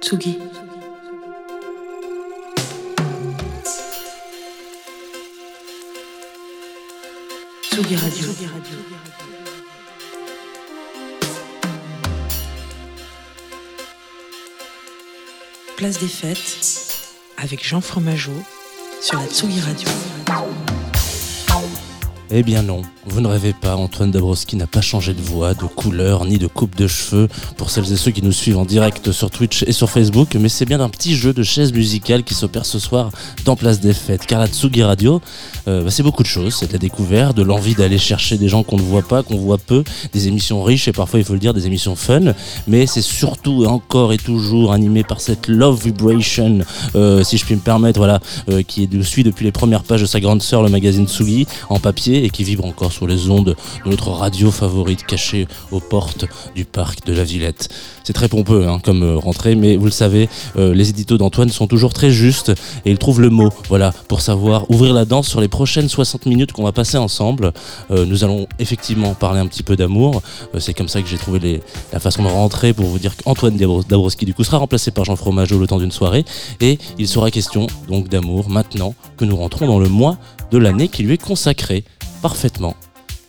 [0.00, 0.38] Tsugi.
[7.62, 8.28] Tsugi Radio.
[15.76, 16.36] Place des fêtes
[17.36, 18.32] avec Jean Fromageau
[19.00, 19.88] sur la Tsugi Radio.
[22.30, 25.66] Eh bien non, vous ne rêvez pas, Antoine Dabrowski n'a pas changé de voix, de
[25.66, 29.12] couleur, ni de coupe de cheveux pour celles et ceux qui nous suivent en direct
[29.12, 32.32] sur Twitch et sur Facebook, mais c'est bien un petit jeu de chaises musicales qui
[32.32, 33.10] s'opère ce soir
[33.44, 34.24] dans Place des Fêtes.
[34.26, 35.20] Car la Radio,
[35.66, 38.76] bah, c'est beaucoup de choses, c'est la découverte, de l'envie d'aller chercher des gens qu'on
[38.76, 41.54] ne voit pas, qu'on voit peu, des émissions riches et parfois il faut le dire
[41.54, 42.34] des émissions fun,
[42.66, 46.60] mais c'est surtout encore et toujours animé par cette Love Vibration,
[46.94, 50.00] euh, si je puis me permettre, voilà, euh, qui est suit depuis les premières pages
[50.00, 53.30] de sa grande sœur, le magazine Tsugi, en papier et qui vibre encore sur les
[53.30, 53.54] ondes
[53.84, 57.68] de notre radio favorite cachée aux portes du parc de la Villette.
[58.04, 61.48] C'est très pompeux hein, comme euh, rentrée, mais vous le savez, euh, les éditos d'Antoine
[61.48, 62.50] sont toujours très justes
[62.84, 66.26] et il trouve le mot, voilà, pour savoir ouvrir la danse sur les prochaines 60
[66.26, 67.52] minutes qu'on va passer ensemble.
[67.92, 70.20] Euh, nous allons effectivement parler un petit peu d'amour.
[70.58, 74.24] C'est comme ça que j'ai trouvé la façon de rentrer pour vous dire qu'Antoine Dabrowski
[74.24, 76.24] du coup sera remplacé par Jean Fromageau le temps d'une soirée
[76.60, 80.18] et il sera question donc d'amour maintenant que nous rentrons dans le mois
[80.50, 81.84] de l'année qui lui est consacré
[82.20, 82.74] parfaitement.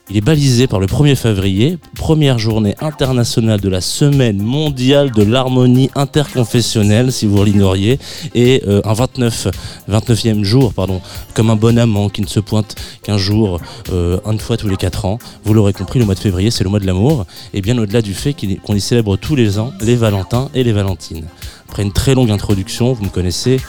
[0.07, 5.23] Il est balisé par le 1er février, première journée internationale de la semaine mondiale de
[5.23, 7.97] l'harmonie interconfessionnelle, si vous l'ignoriez,
[8.35, 9.47] et euh, un 29,
[9.89, 11.01] 29e jour, pardon,
[11.33, 13.59] comme un bon amant qui ne se pointe qu'un jour,
[13.91, 15.17] euh, une fois tous les 4 ans.
[15.43, 18.03] Vous l'aurez compris, le mois de février, c'est le mois de l'amour, et bien au-delà
[18.03, 21.25] du fait qu'on y célèbre tous les ans les Valentins et les Valentines.
[21.67, 23.59] Après une très longue introduction, vous me connaissez,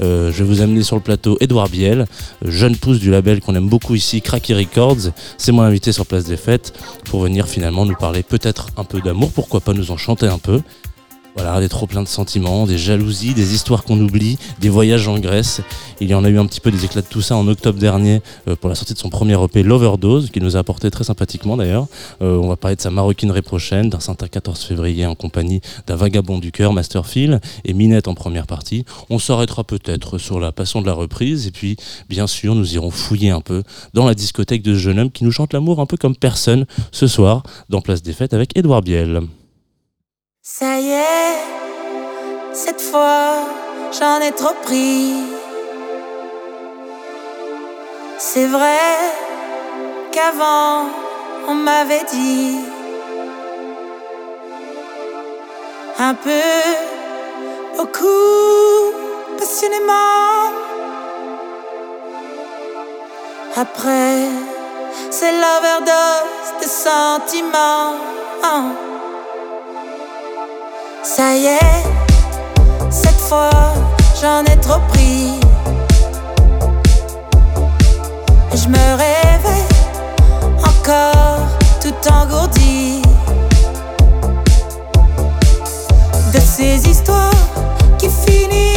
[0.00, 2.06] euh, je vais vous amener sur le plateau Edouard Biel,
[2.44, 5.12] jeune pousse du label qu'on aime beaucoup ici, Cracky Records.
[5.38, 6.72] C'est mon invité sur Place des Fêtes
[7.04, 10.38] pour venir finalement nous parler peut-être un peu d'amour, pourquoi pas nous en chanter un
[10.38, 10.60] peu.
[11.36, 15.18] Voilà, des trop pleins de sentiments, des jalousies, des histoires qu'on oublie, des voyages en
[15.18, 15.60] Grèce.
[16.00, 17.78] Il y en a eu un petit peu des éclats de tout ça en octobre
[17.78, 21.04] dernier euh, pour la sortie de son premier EP L'Overdose, qu'il nous a apporté très
[21.04, 21.88] sympathiquement d'ailleurs.
[22.22, 25.96] Euh, on va parler de sa maroquinerie prochaine, d'un Saint 14 février en compagnie d'un
[25.96, 28.86] vagabond du cœur, Masterfield, et Minette en première partie.
[29.10, 31.76] On s'arrêtera peut-être sur la passion de la reprise, et puis
[32.08, 33.62] bien sûr nous irons fouiller un peu
[33.92, 36.64] dans la discothèque de ce jeune homme qui nous chante l'amour un peu comme personne
[36.92, 39.20] ce soir dans Place des Fêtes avec Edouard Biel.
[40.48, 41.38] Ça y est,
[42.52, 43.32] cette fois
[43.98, 45.24] j'en ai trop pris.
[48.16, 48.78] C'est vrai
[50.12, 50.86] qu'avant
[51.48, 52.60] on m'avait dit
[55.98, 56.62] un peu,
[57.76, 58.92] beaucoup,
[59.36, 60.52] passionnément.
[63.56, 64.28] Après,
[65.10, 67.96] c'est l'overdose de sentiments.
[71.06, 71.84] Ça y est,
[72.90, 73.48] cette fois
[74.20, 75.38] j'en ai trop pris.
[78.52, 79.68] Je me réveille
[80.58, 81.46] encore
[81.80, 83.02] tout engourdi
[86.34, 87.30] de ces histoires
[87.98, 88.75] qui finissent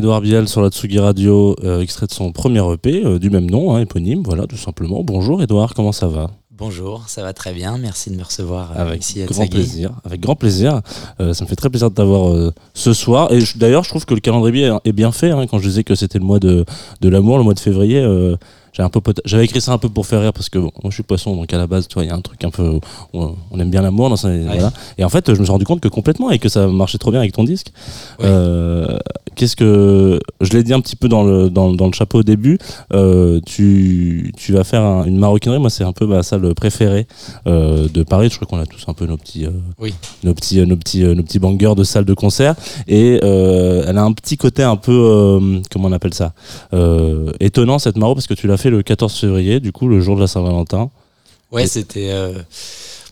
[0.00, 3.50] Edouard Biel sur la Tsugi Radio, euh, extrait de son premier EP euh, du même
[3.50, 5.02] nom, hein, éponyme, voilà, tout simplement.
[5.04, 6.30] Bonjour Edouard, comment ça va?
[6.56, 7.76] Bonjour, ça va très bien.
[7.76, 9.92] Merci de me recevoir euh, Avec ici à grand plaisir.
[10.04, 10.80] Avec grand plaisir.
[11.20, 13.30] Euh, ça me fait très plaisir de t'avoir euh, ce soir.
[13.30, 15.32] Et d'ailleurs, je trouve que le calendrier est bien fait.
[15.32, 16.64] hein, quand je disais que c'était le mois de,
[17.02, 18.02] de l'amour, le mois de février,
[19.24, 21.34] j'avais écrit ça un peu pour faire rire parce que bon, moi je suis poisson,
[21.34, 22.78] donc à la base, tu vois, il y a un truc un peu.
[23.14, 24.14] On, on aime bien l'amour.
[24.22, 24.72] Voilà.
[24.98, 27.10] Et en fait, je me suis rendu compte que complètement et que ça marchait trop
[27.10, 27.72] bien avec ton disque.
[28.18, 28.26] Ouais.
[29.40, 32.22] Qu'est-ce que je l'ai dit un petit peu dans le dans, dans le chapeau au
[32.22, 32.58] début.
[32.92, 35.58] euh, tu tu vas faire un- une maroquinerie.
[35.58, 37.06] Moi, c'est un peu ma salle préférée
[37.46, 38.28] euh, de Paris.
[38.30, 39.94] Je crois qu'on a tous un peu nos petits euh, Oui.
[40.24, 42.54] nos petits nos petits nos petits bangers de salle de concert.
[42.86, 45.40] Et elle a un petit côté un peu
[45.70, 46.34] comment on appelle ça
[47.40, 50.16] étonnant cette maro parce que tu l'as fait le 14 février, du coup le jour
[50.16, 50.90] de la Saint-Valentin.
[51.50, 52.10] Ouais, c'était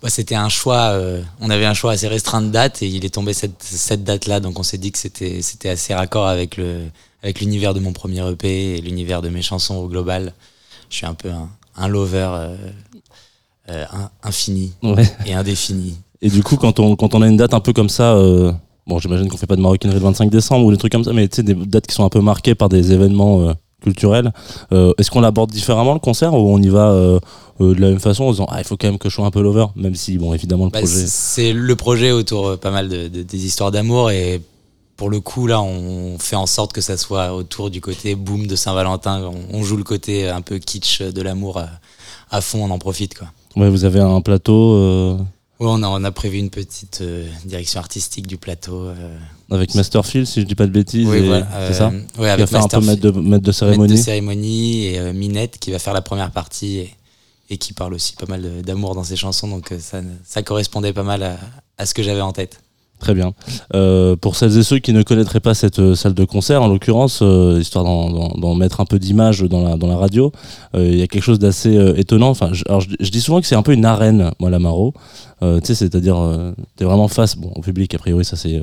[0.03, 0.91] bah, c'était un choix.
[0.93, 4.05] euh, on avait un choix assez restreint de date et il est tombé cette, cette
[4.05, 6.83] date-là, donc on s'est dit que c'était c'était assez raccord avec le
[7.23, 10.33] avec l'univers de mon premier EP et l'univers de mes chansons au global.
[10.91, 12.57] Je suis un peu un, un lover euh,
[13.71, 13.85] euh,
[14.23, 15.05] infini Ouais.
[15.27, 15.97] et indéfini.
[16.23, 18.53] Et du coup, quand on, quand on a une date un peu comme ça, euh,
[18.87, 21.13] bon, j'imagine qu'on fait pas de maroquinerie le 25 décembre ou des trucs comme ça,
[21.13, 24.33] mais tu sais, des dates qui sont un peu marquées par des événements culturels,
[24.73, 27.21] euh, est-ce qu'on l'aborde différemment le concert ou on y va euh,
[27.61, 29.27] euh, de la même façon en disant, ah, il faut quand même que je sois
[29.27, 31.05] un peu lover, même si, bon, évidemment, le Bah, projet.
[31.07, 34.41] c'est le projet autour pas mal de, de- des histoires d'amour et
[34.97, 38.49] pour le coup là on fait en sorte que ça soit autour du côté boom
[38.49, 41.69] de Saint-Valentin on, on joue le côté un peu kitsch de l'amour à,
[42.33, 45.17] à fond on en profite quoi Ouais, vous avez un plateau
[45.61, 47.01] Ouais, on, a, on a prévu une petite
[47.45, 48.89] direction artistique du plateau
[49.51, 52.21] avec Masterfield, si je dis pas de bêtises, oui, voilà, c'est ça euh, ouais, Qui
[52.23, 53.93] va avec faire un peu maître de, maître de maître cérémonie.
[53.95, 56.91] de cérémonie et euh, Minette qui va faire la première partie et,
[57.51, 60.93] et qui parle aussi pas mal d'amour dans ses chansons donc euh, ça, ça correspondait
[60.93, 61.37] pas mal à,
[61.79, 62.61] à ce que j'avais en tête
[63.01, 63.33] Très bien.
[63.77, 66.67] Euh, pour celles et ceux qui ne connaîtraient pas cette euh, salle de concert, en
[66.67, 70.33] l'occurrence, euh, histoire d'en- mettre un peu d'image dans la, dans la radio,
[70.75, 72.29] il y a quelque chose d'assez étonnant.
[72.31, 74.59] Enfin, je, alors je, je dis souvent que c'est un peu une arène, moi, la
[74.59, 74.95] Maro.
[75.41, 78.61] Tu sais, c'est-à-dire, euh, t'es vraiment face bon, au public, a priori, ça c'est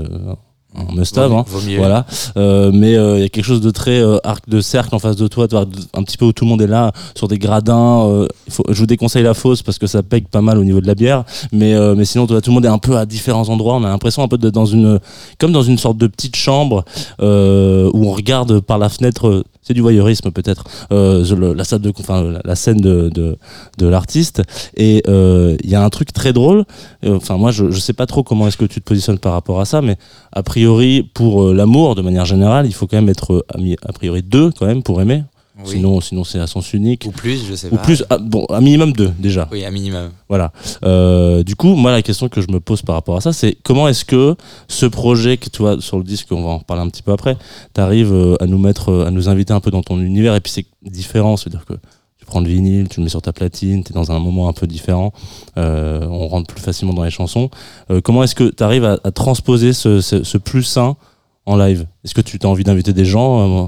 [1.27, 1.46] Vaut- hein.
[1.77, 2.05] Voilà,
[2.38, 5.00] Euh, mais euh, il y a quelque chose de très euh, arc de cercle en
[5.00, 5.48] face de toi,
[5.94, 8.05] un petit peu où tout le monde est là, sur des gradins.
[8.05, 10.82] euh, faut, je vous déconseille la fosse parce que ça pègue pas mal au niveau
[10.82, 13.48] de la bière, mais euh, mais sinon tout le monde est un peu à différents
[13.50, 13.75] endroits.
[13.75, 15.00] On a l'impression un peu d'être dans une,
[15.39, 16.84] comme dans une sorte de petite chambre
[17.22, 19.44] euh, où on regarde par la fenêtre.
[19.65, 23.38] C'est du voyeurisme peut-être, euh, la salle de, enfin la, scène de de,
[23.77, 24.43] de l'artiste.
[24.77, 26.65] Et euh, il y a un truc très drôle.
[27.03, 29.34] Euh, Enfin moi je je sais pas trop comment est-ce que tu te positionnes par
[29.34, 29.98] rapport à ça, mais
[30.31, 33.45] a priori, pour euh, l'amour, de manière générale, il faut quand même être
[33.84, 35.24] a priori deux quand même pour aimer.
[35.64, 35.72] Oui.
[35.72, 37.06] Sinon, sinon c'est à sens unique.
[37.08, 39.48] ou plus je sais Ou pas plus, ah, bon, un minimum deux déjà.
[39.52, 40.52] oui un minimum Voilà.
[40.84, 43.58] Euh, du coup, moi, la question que je me pose par rapport à ça, c'est
[43.64, 44.36] comment est-ce que
[44.68, 47.14] ce projet que tu vois sur le disque, on va en reparler un petit peu
[47.14, 47.38] après,
[47.74, 50.42] t'arrives euh, à nous mettre, euh, à nous inviter un peu dans ton univers, et
[50.42, 51.74] puis c'est différent, c'est-à-dire que
[52.20, 54.54] tu prends le vinyle, tu le mets sur ta platine, t'es dans un moment un
[54.54, 55.14] peu différent,
[55.58, 57.50] euh, on rentre plus facilement dans les chansons.
[57.92, 60.98] Euh, comment est-ce que tu arrives à, à transposer ce, ce, ce plus sain
[61.46, 61.88] en live?
[62.04, 63.68] Est-ce que tu as envie d'inviter des gens euh,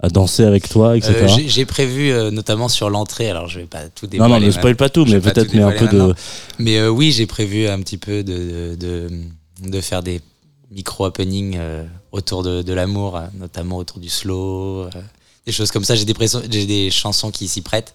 [0.00, 1.14] à danser avec toi, etc.
[1.22, 4.32] Euh, j'ai- prévu euh, notamment sur l'entrée, alors je vais pas tout non, dévoiler.
[4.34, 4.52] non, ne même.
[4.52, 6.14] spoil pas tout, mais peut-être mais un peu de.
[6.58, 9.08] Mais euh, oui, j'ai prévu un petit peu de, de,
[9.62, 10.20] de, faire des
[10.70, 11.58] micro-happenings
[12.12, 14.86] autour de, de l'amour, notamment autour du slow,
[15.46, 15.94] des choses comme ça.
[15.94, 16.14] J'ai des,
[16.50, 17.94] j'ai des chansons qui s'y prêtent.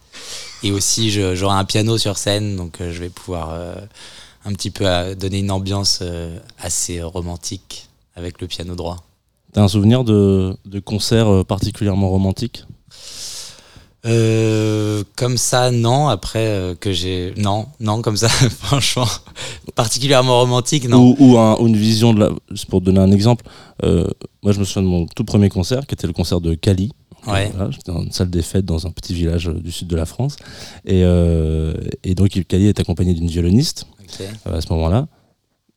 [0.64, 3.56] Et aussi, j'aurai un piano sur scène, donc je vais pouvoir
[4.44, 6.02] un petit peu donner une ambiance
[6.58, 9.04] assez romantique avec le piano droit.
[9.54, 12.64] T'as un souvenir de, de concerts euh, particulièrement romantiques
[14.06, 16.08] Euh, comme ça, non.
[16.08, 19.06] Après euh, que j'ai, non, non, comme ça, franchement,
[19.76, 21.00] particulièrement romantique, non.
[21.02, 22.30] ou, ou, un- ou une vision de la.
[22.70, 23.46] Pour te donner un exemple,
[23.84, 24.08] euh,
[24.42, 26.92] moi je me souviens de mon tout premier concert qui était le concert de Cali.
[27.28, 27.52] Ouais.
[27.54, 30.08] Voilà, J'étais dans une salle des fêtes dans un petit village du sud de la
[30.08, 30.38] France.
[30.86, 31.02] Et,
[32.04, 33.86] et donc Cali est accompagné d'une violoniste
[34.46, 35.08] à ce moment-là.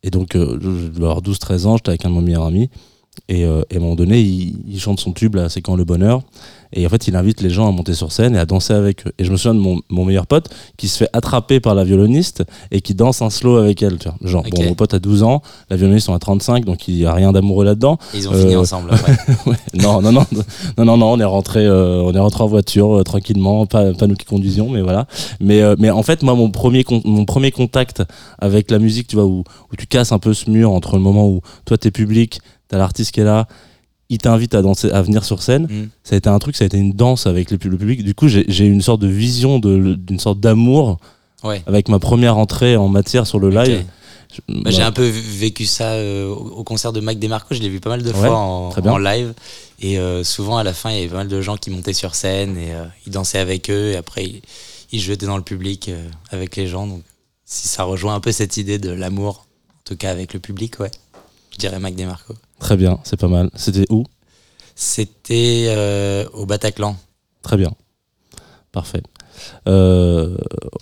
[0.02, 2.70] Et donc, je devais avoir 12-13 ans, j'étais avec un de mes meilleurs amis.
[3.28, 5.76] Et, euh, et à un moment donné, il, il chante son tube, là, c'est quand
[5.76, 6.23] le bonheur.
[6.76, 9.06] Et en fait, il invite les gens à monter sur scène et à danser avec
[9.06, 9.12] eux.
[9.18, 11.85] Et je me souviens de mon, mon meilleur pote qui se fait attraper par la
[11.85, 12.42] violoniste
[12.73, 13.97] et qui danse un slow avec elle.
[13.99, 14.16] Tu vois.
[14.28, 15.40] Genre, bon, mon pote a 12 ans,
[15.71, 17.99] la violoniste en a 35, donc il n'y a rien d'amoureux là-dedans.
[18.12, 18.90] Ils ont fini Euh, ensemble.
[19.47, 20.26] Ouais, non, non, non,
[20.78, 23.92] non, non, non, on est rentré, euh, on est rentré en voiture euh, tranquillement, pas,
[23.92, 25.06] pas nous qui conduisions, mais voilà.
[25.38, 28.02] Mais, mais en fait, moi, mon premier, mon premier contact
[28.40, 31.02] avec la musique, tu vois, où, où tu casses un peu ce mur entre le
[31.02, 33.47] moment où toi t'es public, t'as l'artiste qui est là,
[34.11, 35.64] il t'invite à danser, à venir sur scène.
[35.64, 35.88] Mm.
[36.02, 38.02] Ça a été un truc, ça a été une danse avec le public.
[38.04, 40.99] Du coup, j'ai une sorte de vision de- d'une sorte d'amour
[41.42, 41.62] Ouais.
[41.66, 43.80] avec ma première entrée en matière sur le live.
[43.80, 43.87] Ok.
[44.49, 47.78] Bah, J'ai un peu vécu ça euh, au concert de Mac DeMarco, je l'ai vu
[47.78, 49.33] pas mal de Ouais, fois en, live.
[49.80, 51.92] Et euh, souvent, à la fin, il y avait pas mal de gens qui montaient
[51.92, 53.92] sur scène et euh, ils dansaient avec eux.
[53.92, 54.42] Et après, ils,
[54.90, 55.90] ils jetaient dans le public
[56.30, 56.87] avec les gens.
[56.88, 57.02] Donc,
[57.44, 60.80] si ça rejoint un peu cette idée de l'amour, en tout cas avec le public,
[60.80, 60.90] ouais,
[61.54, 62.34] je dirais Mac DeMarco.
[62.58, 63.49] Très bien, c'est pas mal.
[63.54, 64.04] C'était où?
[64.75, 66.96] C'était euh, au Bataclan.
[67.42, 67.73] Très bien.
[68.73, 69.02] Parfait.
[69.68, 70.37] Euh,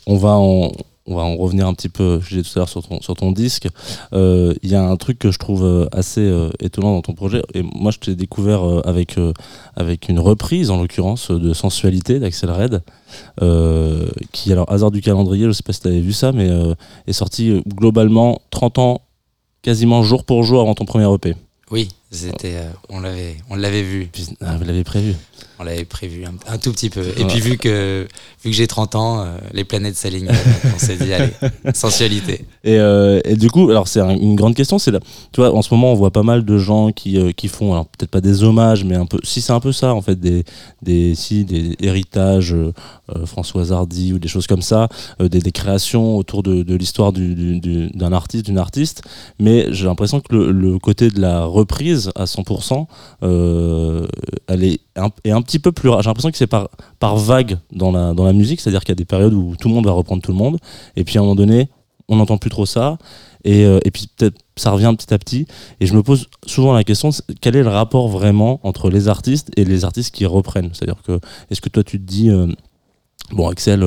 [0.07, 0.73] on, va en,
[1.07, 3.14] on va en revenir un petit peu, je disais tout à l'heure, sur ton, sur
[3.14, 3.69] ton disque.
[4.14, 7.12] Euh, Il y a un truc que je trouve euh, assez euh, étonnant dans ton
[7.12, 7.43] projet.
[7.52, 9.35] Et moi, je t'ai découvert euh, avec, euh,
[9.76, 12.83] avec une reprise, en l'occurrence, de Sensualité d'Axel Red,
[13.43, 16.49] euh, qui, alors, hasard du calendrier, je sais pas si tu avais vu ça, mais
[16.49, 16.75] euh,
[17.07, 19.02] est sorti euh, globalement 30 ans,
[19.62, 21.35] quasiment jour pour jour avant ton premier EP.
[21.71, 24.09] Oui, c'était, euh, on l'avait, on l'avait vu.
[24.40, 25.14] Ah, vous l'avez prévu.
[25.59, 27.02] On l'avait prévu un, un tout petit peu.
[27.19, 28.07] Et puis vu que,
[28.45, 30.28] vu que j'ai 30 ans, euh, les planètes s'alignent.
[30.75, 31.33] on s'est dit, allez,
[31.75, 32.45] sensualité.
[32.64, 35.00] Et, euh, et du coup, alors c'est un- une grande question, c'est là,
[35.33, 37.73] tu vois, en ce moment on voit pas mal de gens qui, euh, qui font,
[37.73, 40.19] alors peut-être pas des hommages, mais un peu, si c'est un peu ça en fait,
[40.19, 40.45] des,
[40.83, 42.73] des, si, des héritages euh,
[43.26, 44.88] Françoise Hardy ou des choses comme ça,
[45.21, 49.02] des, des créations autour de, de l'histoire du- du- du- d'un artiste, d'une artiste,
[49.38, 52.87] mais j'ai l'impression que le, le côté de la reprise à 100%,
[53.23, 54.06] euh,
[54.49, 56.02] elle est un, petit peu plus rare.
[56.02, 56.68] J'ai l'impression que c'est par,
[56.99, 59.68] par vague dans la, dans la musique, c'est-à-dire qu'il y a des périodes où tout
[59.68, 60.59] le monde va reprendre tout le monde,
[60.97, 61.68] et puis à un moment donné,
[62.09, 62.99] on n'entend plus trop ça.
[63.44, 65.47] Et, euh, et puis peut-être ça revient petit à petit.
[65.80, 69.50] Et je me pose souvent la question, quel est le rapport vraiment entre les artistes
[69.56, 70.71] et les artistes qui reprennent?
[70.73, 71.18] C'est-à-dire que,
[71.50, 72.47] est-ce que toi tu te dis, euh,
[73.32, 73.82] bon Axel,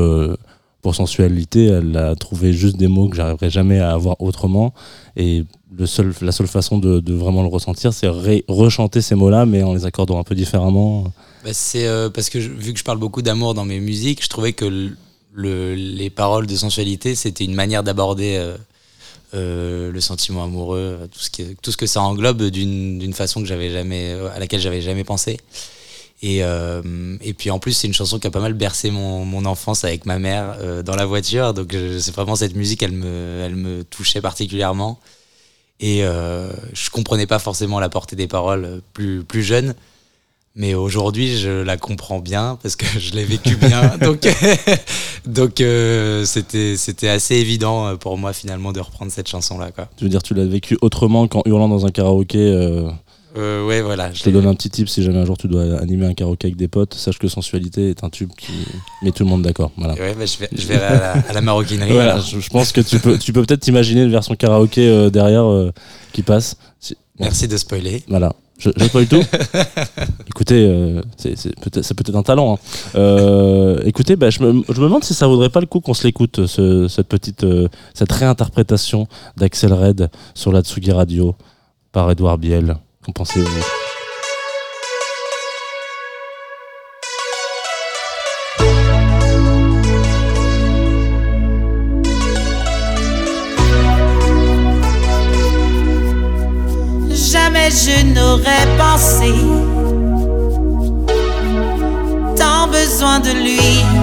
[0.85, 4.71] pour sensualité, elle a trouvé juste des mots que j'arriverai jamais à avoir autrement.
[5.17, 5.43] Et
[5.75, 9.73] le seul, la seule façon de, vraiment le ressentir, c'est rechanter ces mots-là, mais en
[9.73, 11.05] les accordant un peu différemment.
[11.43, 14.23] Bah, c'est euh, parce que je- vu que je parle beaucoup d'amour dans mes musiques,
[14.23, 14.95] je trouvais que le-
[15.33, 18.55] le- les paroles de sensualité, c'était une manière d'aborder euh,
[19.33, 23.47] euh, le sentiment amoureux, tout ce, qui, tout ce que ça englobe d'une façon que
[23.47, 25.39] j'avais jamais, à laquelle j'avais jamais pensé.
[26.27, 26.81] Et, euh,
[27.21, 29.83] et puis en plus, c'est une chanson qui a pas mal bercé mon, mon enfance
[29.85, 31.53] avec ma mère euh, dans la voiture.
[31.53, 34.99] Donc je- c'est vraiment cette musique, elle me, elle me touchait particulièrement.
[35.79, 39.75] Et euh, je comprenais pas forcément la portée des paroles euh, plus, plus jeune.
[40.55, 43.95] Mais aujourd'hui, je la comprends bien parce que je l'ai vécu bien.
[44.01, 44.25] donc,
[45.27, 49.69] donc euh, c'était, c'était assez évident pour moi finalement de reprendre cette chanson-là.
[49.71, 49.89] Quoi.
[49.97, 52.39] Tu veux dire, tu l'as vécu autrement qu'en hurlant dans un karaoké
[53.37, 54.11] euh, ouais, voilà.
[54.13, 56.47] Je te donne un petit tip si jamais un jour tu dois animer un karaoké
[56.47, 58.51] avec des potes, sache que Sensualité est un tube qui
[59.03, 59.71] met tout le monde d'accord.
[59.77, 59.93] Voilà.
[59.95, 61.91] Ouais, bah, je, vais, je à la, à la maroquinerie.
[61.91, 65.09] Voilà, je, je pense que tu peux, tu peux peut-être t'imaginer une version karaoké euh,
[65.09, 65.71] derrière euh,
[66.13, 66.57] qui passe.
[66.79, 68.03] Si- bon, Merci de spoiler.
[68.07, 68.33] Voilà.
[68.57, 69.21] Je, je spoil tout
[70.29, 72.57] Écoutez, c'est peut-être un talent.
[72.95, 73.75] hein.
[73.85, 76.05] Écoutez, bah, je, me, je me demande si ça vaudrait pas le coup qu'on se
[76.05, 77.45] l'écoute, ce- cette petite
[77.93, 81.35] cette réinterprétation d'Axel Red sur la Tsugi Radio
[81.91, 82.77] par Edouard Biel.
[97.31, 99.33] Jamais je n'aurais pensé
[102.35, 103.94] tant besoin de lui.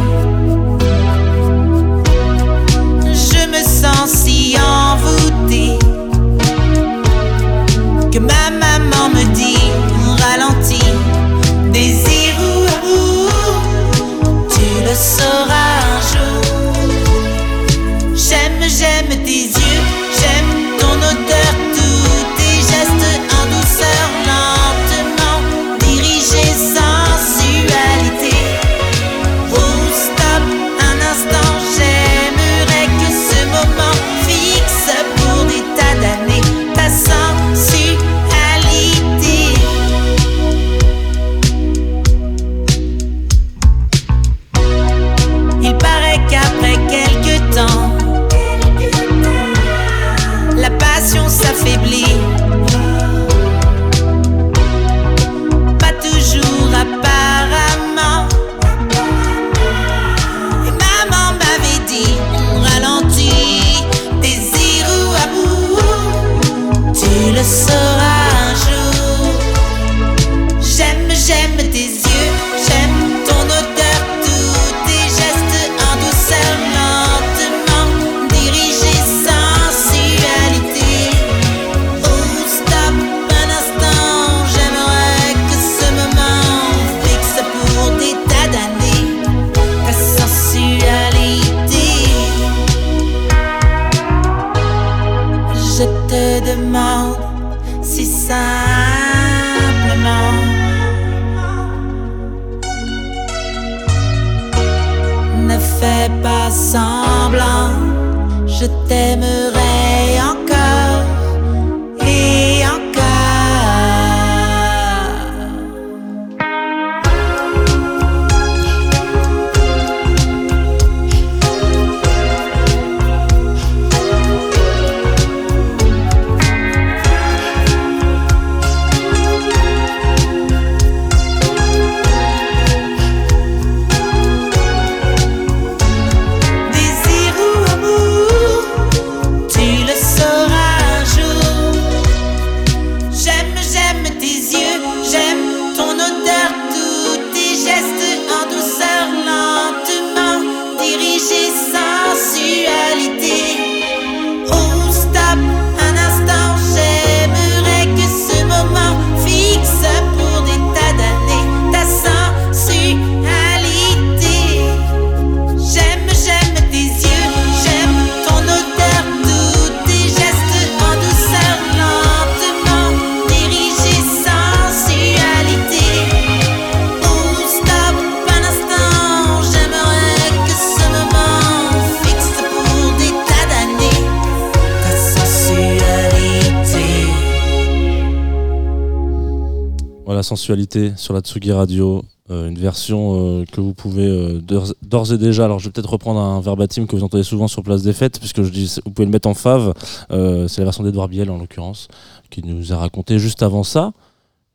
[190.42, 192.04] Sur la Tsugi Radio.
[192.28, 194.40] euh, une version euh, que vous pouvez euh,
[194.82, 195.44] d'ores et déjà.
[195.44, 198.18] Alors, je vais peut-être reprendre un verbatim que vous entendez souvent sur Place des Fêtes,
[198.18, 199.72] puisque je dis, vous pouvez le mettre en fave.
[200.10, 201.86] C'est la version d'Edouard Biel, en l'occurrence,
[202.30, 203.92] qui nous a raconté juste avant ça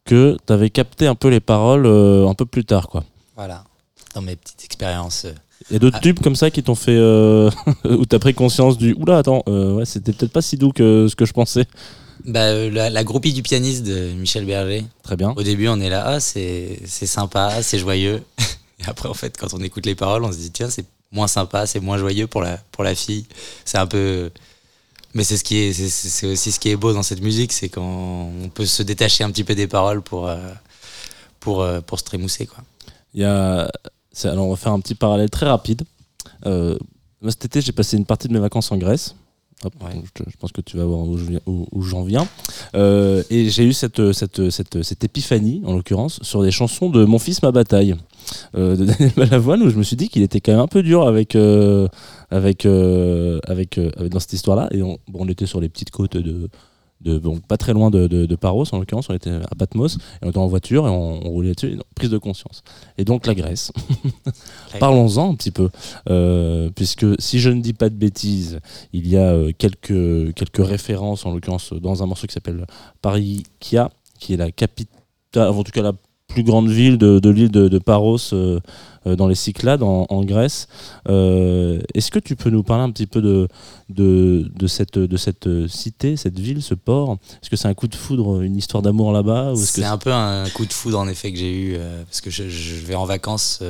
[0.04, 3.06] que tu avais capté un peu les paroles un peu plus tard, quoi.
[3.38, 3.64] Voilà,
[4.14, 5.26] dans mes petites expériences.
[5.70, 6.04] Il y a d'autres Ah.
[6.04, 6.98] tubes comme ça qui t'ont fait.
[7.86, 8.94] Où t'as pris conscience du.
[9.00, 11.66] Oula, attends, ouais, c'était peut-être pas si doux que ce que je pensais.
[12.26, 14.86] Bah, euh, la, la groupie du pianiste de Michel Berger.
[15.04, 15.34] Très bien.
[15.36, 18.24] Au début, on est là, ah, c'est sympa, c'est joyeux.
[18.80, 21.28] Et après, en fait, quand on écoute les paroles, on se dit, tiens, c'est moins
[21.28, 23.26] sympa, c'est moins joyeux pour la, pour la fille.
[23.66, 24.30] C'est un peu.
[25.14, 27.70] Mais c'est ce qui est, c'est- aussi ce qui est beau dans cette musique, c'est
[27.70, 27.82] quand
[28.44, 30.38] on peut se détacher un petit peu des paroles pour, euh,
[31.40, 32.64] pour, euh, pour se trémousser, quoi.
[33.14, 33.70] Il y a.
[34.24, 35.84] Alors, on va faire un petit parallèle très rapide.
[36.46, 36.78] Euh,
[37.30, 39.16] cet été, j'ai passé une partie de mes vacances en Grèce.
[39.64, 39.94] Hop, Ouais.
[39.96, 42.28] donc je, je pense que tu vas voir où j'en viens.
[42.76, 47.06] Euh, et j'ai eu cette, cette, cette, cette épiphanie, en l'occurrence, sur des chansons de
[47.06, 47.96] Mon fils, ma bataille,
[48.56, 50.84] euh, de Daniel Balavoine, où je me suis dit qu'il était quand même un peu
[50.84, 51.88] dur avec, euh,
[52.30, 54.68] avec, avec, avec- dans cette histoire-là.
[54.72, 56.50] Et on, bon, on était sur les petites côtes de.
[57.02, 59.98] De, bon, pas très loin de, de, de Paros, en l'occurrence, on était à Patmos,
[59.98, 62.64] et on était en voiture et on, on roulait dessus, et non, prise de conscience.
[62.98, 63.72] Et donc la Grèce.
[64.80, 65.70] Parlons-en un petit peu,
[66.10, 68.60] euh, puisque si je ne dis pas de bêtises,
[68.94, 72.66] il y a euh, quelques, quelques références, en l'occurrence dans un morceau qui s'appelle
[73.02, 74.88] Parikia, qui est la capitale,
[75.36, 75.94] en tout cas la
[76.28, 78.60] plus grande ville de, de l'île de, de Paros euh,
[79.08, 80.68] euh, dans les Cyclades en, en Grèce.
[81.08, 83.48] Euh, Est-ce que tu peux nous parler un petit peu de,
[83.90, 87.18] de, de cette, de cette cité, cette ville, ce port?
[87.42, 90.48] Est-ce que c'est un coup de foudre, une histoire d'amour là-bas C'est un peu un
[90.50, 93.06] coup de foudre en effet que j'ai eu euh, parce que je, je vais en
[93.06, 93.64] vacances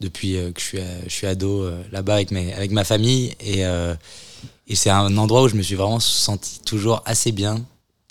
[0.00, 3.62] depuis que je suis, je suis ado là-bas avec, mes, avec ma famille et,
[4.68, 7.64] et c'est un endroit où je me suis vraiment senti toujours assez bien.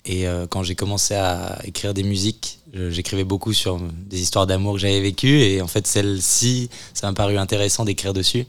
[0.04, 2.58] Et quand j'ai commencé à écrire des musiques,
[2.90, 7.14] j'écrivais beaucoup sur des histoires d'amour que j'avais vécues et en fait celle-ci, ça m'a
[7.14, 8.46] paru intéressant d'écrire dessus.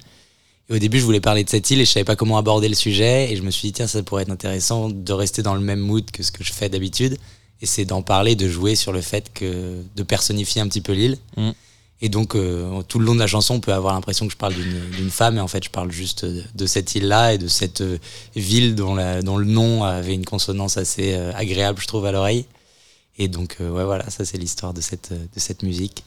[0.70, 2.68] Et au début, je voulais parler de cette île et je savais pas comment aborder
[2.68, 3.32] le sujet.
[3.32, 5.80] Et je me suis dit, tiens, ça pourrait être intéressant de rester dans le même
[5.80, 7.18] mood que ce que je fais d'habitude.
[7.62, 10.92] Et c'est d'en parler, de jouer sur le fait que de personnifier un petit peu
[10.92, 11.18] l'île.
[11.38, 11.52] Mm.
[12.02, 14.38] Et donc, euh, tout le long de la chanson, on peut avoir l'impression que je
[14.38, 17.48] parle d'une femme, et en fait, je parle juste de, de cette île-là et de
[17.48, 17.98] cette euh,
[18.36, 22.12] ville dont, la, dont le nom avait une consonance assez euh, agréable, je trouve, à
[22.12, 22.46] l'oreille.
[23.18, 26.04] Et donc, euh, ouais, voilà, ça, c'est l'histoire de cette, euh, de cette musique.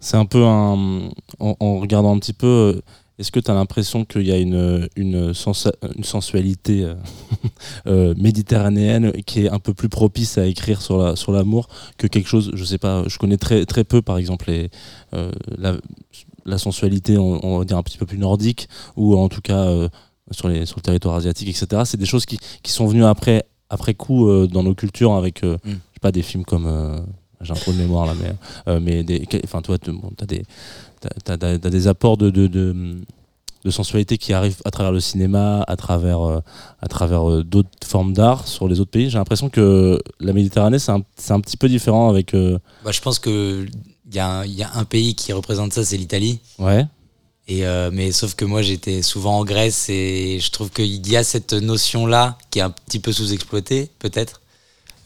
[0.00, 1.10] C'est un peu un.
[1.38, 2.80] En, en regardant un petit peu, euh,
[3.18, 6.86] est-ce que tu as l'impression qu'il y a une, une, sensa- une sensualité
[7.86, 12.06] euh, méditerranéenne qui est un peu plus propice à écrire sur la- sur l'amour que
[12.06, 14.70] quelque chose, je sais pas, je connais très, très peu par exemple les,
[15.14, 15.76] euh, la,
[16.44, 19.64] la sensualité, on, on va dire un petit peu plus nordique, ou en tout cas
[19.64, 19.88] euh,
[20.30, 21.82] sur, les, sur le territoire asiatique, etc.
[21.86, 25.42] C'est des choses qui, qui sont venues après, après coup euh, dans nos cultures avec,
[25.42, 25.72] euh, Mm.
[25.96, 26.66] Sais pas, des films comme.
[26.66, 26.98] euh,
[27.42, 28.32] j'ai un trou de mémoire là, mais,
[28.68, 32.96] euh, mais des, enfin, toi, tu as des, des apports de, de, de,
[33.64, 36.40] de sensualité qui arrivent à travers le cinéma, à travers, euh,
[36.80, 39.10] à travers euh, d'autres formes d'art sur les autres pays.
[39.10, 42.32] J'ai l'impression que la Méditerranée, c'est un, un petit peu différent avec.
[42.32, 43.68] euh, Bah, je pense qu'il
[44.12, 46.40] y, a y a un pays qui représente ça, c'est l'Italie.
[46.58, 46.86] ouais.
[47.48, 51.22] Et mais sauf que moi j'étais souvent en Grèce et je trouve qu'il y a
[51.22, 54.40] cette notion là qui est un petit peu sous-exploitée peut-être.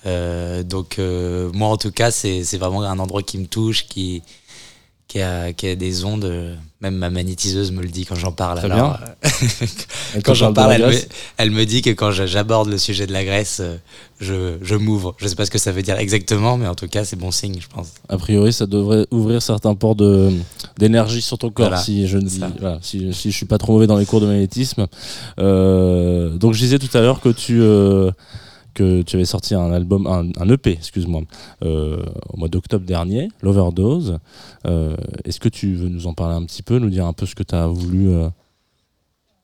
[0.07, 3.87] Euh, donc euh, moi en tout cas c'est c'est vraiment un endroit qui me touche,
[3.87, 4.23] qui
[5.09, 6.57] qui a, qui a des ondes.
[6.81, 8.59] Même ma magnétiseuse me le dit quand j'en parle.
[8.59, 9.67] Très alors, euh,
[10.25, 13.13] quand j'en parle elle me, Grèce, elle me dit que quand j'aborde le sujet de
[13.13, 13.61] la Grèce,
[14.21, 15.15] je, je m'ouvre.
[15.19, 17.33] Je sais pas ce que ça veut dire exactement, mais en tout cas, c'est bon
[17.33, 17.89] signe, je pense.
[18.09, 20.33] a priori, ça devrait ouvrir certains ports de-
[20.79, 21.69] d'énergie sur ton corps.
[21.69, 24.07] Voilà, si je ne dis, voilà, si, si je suis pas trop mauvais dans les
[24.07, 24.87] cours de magnétisme.
[25.39, 27.61] Euh, donc, je disais tout à l'heure que tu
[28.75, 31.23] que tu avais sorti un album, un, EP, excuse-moi,
[31.63, 34.19] euh, au mois d'octobre dernier, l'Overdose.
[34.67, 37.27] Euh, Est-ce que tu veux nous en parler un petit peu, nous dire un peu
[37.27, 38.29] ce que tu as voulu euh,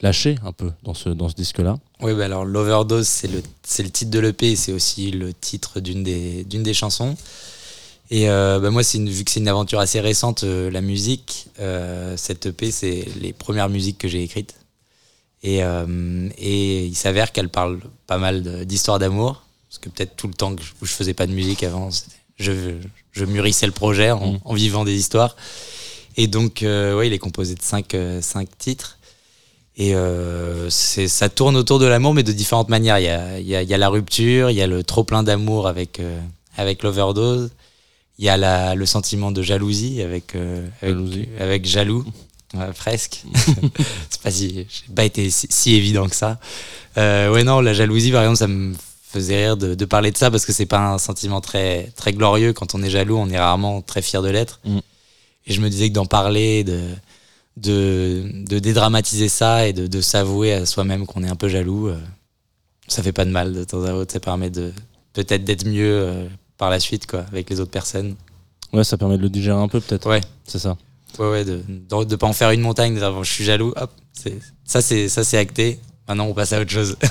[0.01, 1.79] lâcher un peu dans ce dans ce disque-là?
[2.01, 5.81] Oui, bah alors l'overdose, c'est le, le titre de l'EP et c'est aussi le titre
[5.81, 7.17] d'une des, des chansons.
[8.11, 11.49] Et bah moi, vu que c'est une aventure assez récente, la musique,
[12.17, 14.55] cette EP, c'est les premières musiques que j'ai écrites.
[15.43, 19.43] Et, euh, et il s'avère qu'elle parle pas mal d'histoires d'amour.
[19.69, 21.91] Parce que peut-être tout le temps que je, où je faisais pas de musique avant,
[22.39, 22.53] je,
[23.13, 24.39] je mûrissais le projet en, Mm.
[24.45, 25.37] en vivant des histoires.
[26.17, 28.99] Et donc, euh, ouais, il est composé de cinq, euh, cinq titres.
[29.77, 32.99] Et euh, ça tourne autour de l'amour, mais de différentes manières.
[32.99, 34.83] Il y a, il y a, il y a la rupture, il y a le
[34.83, 36.19] trop plein d'amour avec, euh,
[36.57, 37.51] avec l'overdose,
[38.19, 41.29] il y a la, le sentiment de jalousie avec, euh, avec, Jalousie.
[41.39, 42.05] avec jaloux,
[42.57, 43.23] Ouais, presque.
[44.11, 46.39] c'est pas si, j'ai pas été si, si évident que ça.
[46.97, 50.17] Euh, ouais, non, la jalousie, par exemple, ça me faisait rire de, de parler de
[50.17, 52.53] ça parce que c'est pas un sentiment très, très glorieux.
[52.53, 54.61] Quand on est jaloux, on est rarement très fier de l'être.
[54.65, 54.79] Mm.
[55.47, 56.83] Et je me disais que d'en parler, de,
[57.57, 61.89] de, de dédramatiser ça et de, de s'avouer à soi-même qu'on est un peu jaloux,
[61.89, 61.99] euh,
[62.89, 64.13] ça fait pas de mal de temps à autre.
[64.13, 64.73] Ça permet de
[65.13, 68.17] peut-être d'être mieux euh, par la suite, quoi, avec les autres personnes.
[68.73, 70.09] Ouais, ça permet de le digérer un peu, peut-être.
[70.09, 70.21] Ouais.
[70.47, 70.77] C'est ça.
[71.19, 71.63] Ouais, ouais, de,
[72.05, 73.91] de pas en faire une montagne, je suis jaloux, hop,
[74.65, 75.79] ça c'est, ça c'est acté.
[76.09, 76.97] Maintenant, on passe à autre chose.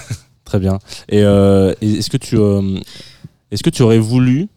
[0.45, 0.79] Très bien.
[1.09, 2.79] Et euh, et est-ce que tu euh,
[3.51, 4.47] est-ce que tu aurais voulu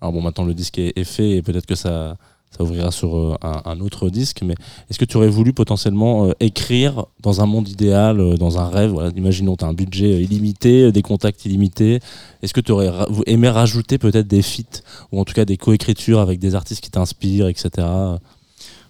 [0.00, 2.16] alors bon maintenant le disque est, est fait et peut-être que ça
[2.50, 4.54] ça ouvrira sur euh, un, autre disque mais
[4.88, 8.94] est-ce que tu aurais voulu potentiellement écrire dans un monde idéal dans un rêve?
[9.14, 12.00] Imaginons tu as un budget illimité des contacts illimités
[12.42, 12.90] est-ce que tu aurais
[13.26, 14.80] aimé rajouter peut-être des feats
[15.12, 17.86] ou en tout cas des coécritures avec des artistes qui t'inspirent etc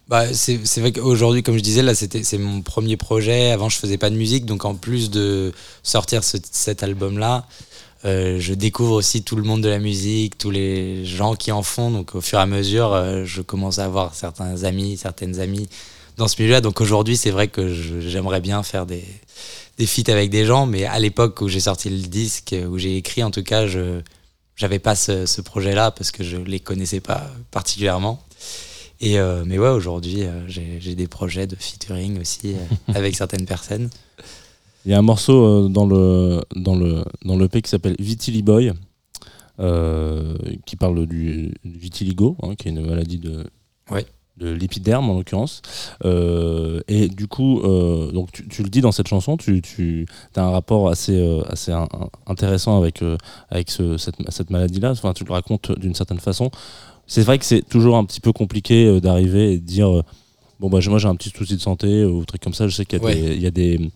[0.09, 3.51] Bah, c'est c'est vrai qu'aujourd'hui, comme je disais, là, c'était c'est mon premier projet.
[3.51, 7.47] Avant, je faisais pas de musique, donc en plus de sortir ce- cet album-là,
[8.05, 11.63] euh, je découvre aussi tout le monde de la musique, tous les gens qui en
[11.63, 11.91] font.
[11.91, 15.69] Donc, au fur et à mesure, euh, je commence à avoir certains amis, certaines amies
[16.19, 16.61] dans ce milieu-là.
[16.61, 19.05] Donc, aujourd'hui, c'est vrai que j'aimerais bien faire des
[19.79, 22.97] des feats avec des gens, mais à l'époque où j'ai sorti le disque, où j'ai
[22.97, 24.01] écrit, en tout cas, je
[24.57, 28.23] j'avais pas ce, ce projet-là parce que je les connaissais pas particulièrement.
[29.01, 33.47] Et euh, mais ouais, aujourd'hui, euh, j'ai des projets de featuring aussi euh, avec certaines
[33.47, 33.91] personnes.
[34.85, 38.73] Il y a un morceau dans le dans le dans l'EP qui s'appelle Vitili Boy,
[40.65, 43.45] qui parle du, du vitiligo, hein, qui est une maladie de
[43.91, 44.07] Ouais.
[44.37, 45.63] De l'épiderme en l'occurrence.
[46.05, 50.07] Euh, et du coup, euh, donc tu, tu le dis dans cette chanson, tu, tu
[50.37, 51.89] as un rapport assez euh, assez un-
[52.27, 53.17] intéressant avec euh,
[53.51, 54.91] avec ce- cette, cette maladie-là.
[54.91, 56.51] Enfin, tu le racontes d'une certaine façon.
[57.07, 60.03] C'est vrai que c'est toujours un petit peu compliqué euh, d'arriver et de dire euh,
[60.61, 62.69] bon bah moi j'ai un petit souci de santé ou truc comme ça.
[62.69, 63.15] Je sais qu'il y a Ouais.
[63.15, 63.91] des il y a des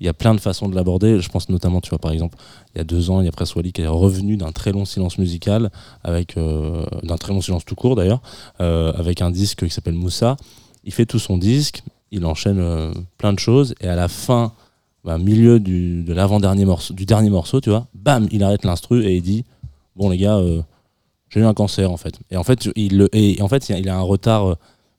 [0.00, 1.20] il y a plein de façons de l'aborder.
[1.20, 2.36] Je pense notamment, tu vois, par exemple,
[2.74, 4.72] il y a deux ans, il y a Press Wally qui est revenu d'un très
[4.72, 5.70] long silence musical,
[6.02, 8.22] avec euh, d'un très long silence tout court d'ailleurs,
[8.60, 10.36] euh, avec un disque qui s'appelle Moussa.
[10.84, 14.52] Il fait tout son disque, il enchaîne euh, plein de choses, et à la fin,
[15.04, 19.04] bah, milieu du, de l'avant-dernier morceau, du dernier morceau, tu vois, bam, il arrête l'instru
[19.04, 19.44] et il dit,
[19.96, 20.40] bon les gars,
[21.28, 22.18] j'ai eu un cancer en fait.
[22.30, 24.56] Et en fait, il, le- et en fait, il a un retard,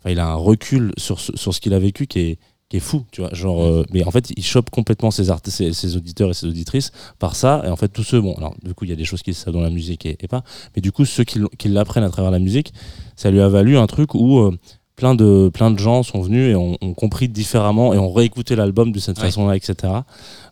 [0.08, 2.40] il a un recul sur, sur ce qu'il a vécu qui est
[2.72, 3.30] qui est fou, tu vois.
[3.34, 6.94] Genre, euh, mais en fait, il chope complètement ses, ses, ses auditeurs et ses auditrices
[7.20, 7.62] par ça.
[7.66, 9.34] Et en fait, tous ceux, bon, alors du coup, il y a des choses qui
[9.34, 10.42] savent dans la musique et, et pas,
[10.74, 12.72] mais du coup, ceux qui, l'apprennent à travers la musique,
[13.18, 14.58] ça lui a valu un truc où euh,
[14.96, 18.56] plein, de, plein de gens sont venus et ont, ont compris différemment et ont réécouté
[18.56, 19.26] l'album de cette Ouais.
[19.26, 19.76] façon-là, etc.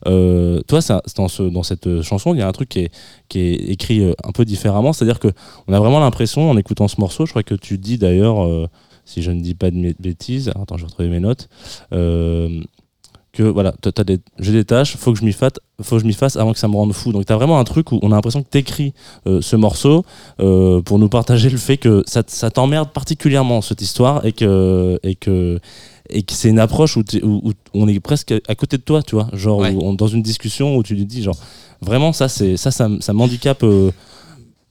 [0.06, 2.92] Euh, toi, ça, dans, ce, dans cette chanson, il y a un truc qui est,
[3.30, 5.30] qui est écrit un peu différemment, c'est-à-dire que
[5.70, 8.68] on a vraiment l'impression, en écoutant ce morceau, je crois que tu dis d'ailleurs.
[9.10, 11.50] Si je ne dis pas de bêtises, attends, je vais retrouver mes notes,
[11.93, 12.62] euh,
[13.32, 13.74] que voilà,
[14.06, 16.52] des- j'ai des tâches, faut que je m'y fasse, faut que je m'y fasse avant
[16.52, 17.12] que ça me rende fou.
[17.12, 18.93] Donc t'as vraiment un truc où on a l'impression que t'écris
[19.28, 20.04] euh, ce morceau
[20.39, 25.15] euh, pour nous partager le fait que ça, t'emmerde particulièrement cette histoire et que et
[25.15, 25.60] que
[26.10, 28.82] et que c'est une approche où, t'es- où- où on est presque à côté de
[28.84, 29.72] toi, tu vois, genre Ouais.
[29.74, 31.38] où on- dans une discussion où tu lui dis genre
[31.82, 33.63] vraiment ça c'est ça ça, ça m'handicape.
[33.63, 33.91] euh,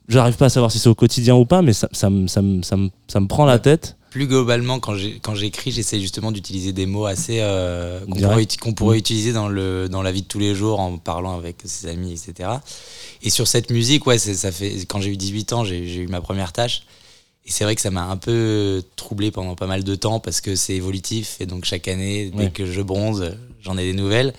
[0.09, 3.59] J'arrive pas à savoir si c'est au quotidien ou pas, mais ça me prend la
[3.59, 3.98] tête.
[4.11, 4.95] Plus globalement, quand
[5.35, 8.01] j'écris, j'essaie justement d'utiliser des mots assez euh,
[8.61, 8.99] qu'on pourrait, Mm.
[9.01, 12.13] utiliser dans, le, dans la vie de tous les jours en parlant avec ses amis,
[12.13, 12.49] etc.
[13.23, 16.07] Et sur cette musique, ouais, ça fait, quand j'ai eu 18 ans, j'ai j'ai eu
[16.09, 16.83] ma première tâche.
[17.45, 20.41] Et c'est vrai que ça m'a un peu troublé pendant pas mal de temps parce
[20.43, 22.51] que c'est évolutif et donc chaque année, dès Ouais.
[22.51, 24.35] que je bronze, j'en ai des nouvelles.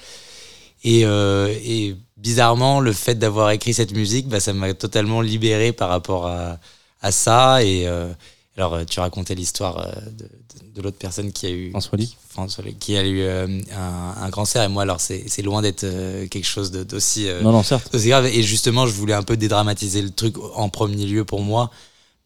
[0.83, 5.73] Et, euh, et bizarrement, le fait d'avoir écrit cette musique, bah, ça m'a totalement libéré
[5.73, 6.59] par rapport à,
[7.01, 7.63] à ça.
[7.63, 8.11] Et euh,
[8.59, 10.29] alors, euh, tu racontais l'histoire euh, de, de-
[10.75, 14.21] de l'autre personne qui a eu François Lee François Lee, qui a eu euh, un,
[14.23, 14.61] un cancer.
[14.63, 17.95] Et moi, alors, c'est loin d'être euh, quelque chose de- d'aussi euh, Non, non, certes.
[17.95, 18.25] grave.
[18.27, 21.71] Et justement, je voulais un peu dédramatiser le truc en premier lieu pour moi.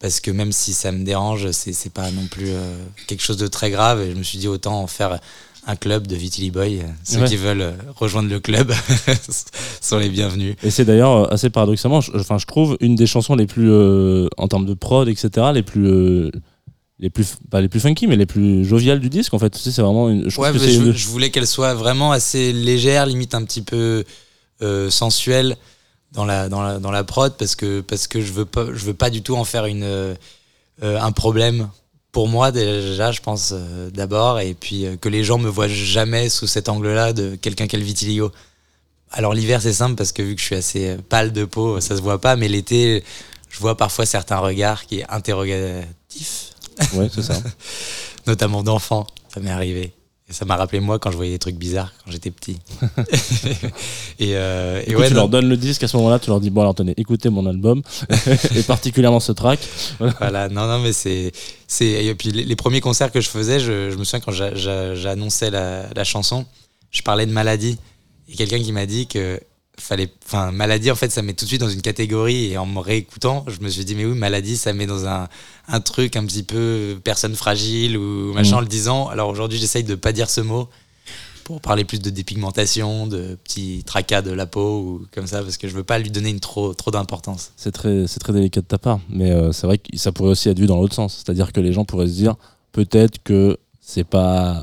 [0.00, 2.50] Parce que même si ça me dérange, c'est pas non plus
[3.06, 4.02] quelque chose de très grave.
[4.02, 5.18] Et je me suis dit, autant en faire
[5.66, 6.82] un club de Vitily Boy.
[7.04, 7.28] Ceux Ouais.
[7.28, 8.72] qui veulent euh, rejoindre le club
[9.80, 10.56] sont les bienvenus.
[10.62, 13.70] Et c'est d'ailleurs euh, assez paradoxalement, je, enfin, je trouve une des chansons les plus,
[13.70, 16.30] euh, en termes de prod, etc., les plus, euh,
[16.98, 19.32] les plus, pas les plus funky, mais les plus joviales du disque.
[19.34, 20.28] En fait, tu sais, c'est vraiment une.
[20.28, 24.04] Je Ouais, que je, voulais qu'elle soit vraiment assez légère, limite un petit peu
[24.62, 25.56] euh, sensuelle
[26.12, 28.84] dans la, dans, la, dans la prod, parce que, parce que je veux pas, je
[28.84, 30.14] veux pas du tout en faire une,
[30.82, 31.68] un problème
[32.14, 35.68] pour moi déjà, je pense euh, d'abord, et puis euh, que les gens me voient
[35.68, 38.30] jamais sous cet angle-là de quelqu'un qui a le vitiligo.
[39.10, 41.80] Alors l'hiver c'est simple parce que vu que je suis assez euh, pâle de peau,
[41.80, 43.02] ça se voit pas, mais l'été,
[43.50, 46.52] je vois parfois certains regards qui est interrogatif,
[46.94, 47.34] Ouais, c'est ça.
[48.26, 49.06] notamment d'enfants.
[49.32, 49.92] Ça m'est arrivé.
[50.28, 52.56] Et ça m'a rappelé moi quand je voyais des trucs bizarres quand j'étais petit.
[54.18, 56.18] et euh, et Du coup, ouais, tu non, leur donnes le disque à ce moment-là,
[56.18, 57.82] tu leur dis bon alors tenez, écoutez mon album
[58.56, 59.60] et particulièrement ce track.
[60.20, 61.32] voilà, non, non, mais c'est,
[61.66, 64.32] c'est, et puis les, les premiers concerts que je faisais, je, je me souviens quand
[64.32, 66.46] j'a- j'a- j'annonçais la, la chanson,
[66.90, 67.78] je parlais de maladie
[68.28, 69.38] et quelqu'un qui m'a dit que
[69.78, 72.66] fallait, enfin, maladie en fait, ça met tout de suite dans une catégorie et en
[72.66, 75.28] me réécoutant, je me suis dit mais oui, maladie, ça met dans un,
[75.68, 78.58] un truc un petit peu personne fragile ou machin Mhm.
[78.58, 79.08] en le disant.
[79.08, 80.68] Alors aujourd'hui, j'essaye de pas dire ce mot
[81.42, 85.58] pour parler plus de dépigmentation, de petits tracas de la peau ou comme ça, parce
[85.58, 87.50] que je veux pas lui donner une trop, trop d'importance.
[87.56, 90.30] C'est très, c'est très délicat de ta part, mais euh, c'est vrai que ça pourrait
[90.30, 91.16] aussi être vu dans l'autre sens.
[91.22, 92.36] C'est-à-dire que les gens pourraient se dire
[92.72, 94.62] peut-être que c'est pas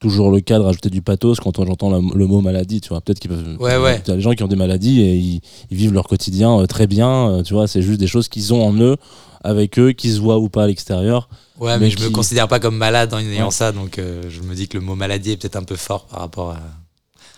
[0.00, 3.00] toujours le cas de rajouter du pathos quand j'entends le mot maladie, tu vois.
[3.02, 3.56] Peut-être qu'ils peuvent.
[3.60, 4.02] Ouais, ouais.
[4.06, 6.58] Il y a des gens qui ont des maladies et ils, ils vivent leur quotidien
[6.58, 7.68] euh, très bien, euh, tu vois.
[7.68, 8.96] C'est juste des choses qu'ils ont en eux,
[9.44, 11.28] avec eux, qui se voient ou pas à l'extérieur.
[11.60, 13.50] Ouais, mais mais, je me qui- considère pas comme malade en ayant Ouais.
[13.52, 16.06] ça, donc euh, je me dis que le mot maladie est peut-être un peu fort
[16.06, 16.60] par rapport, à,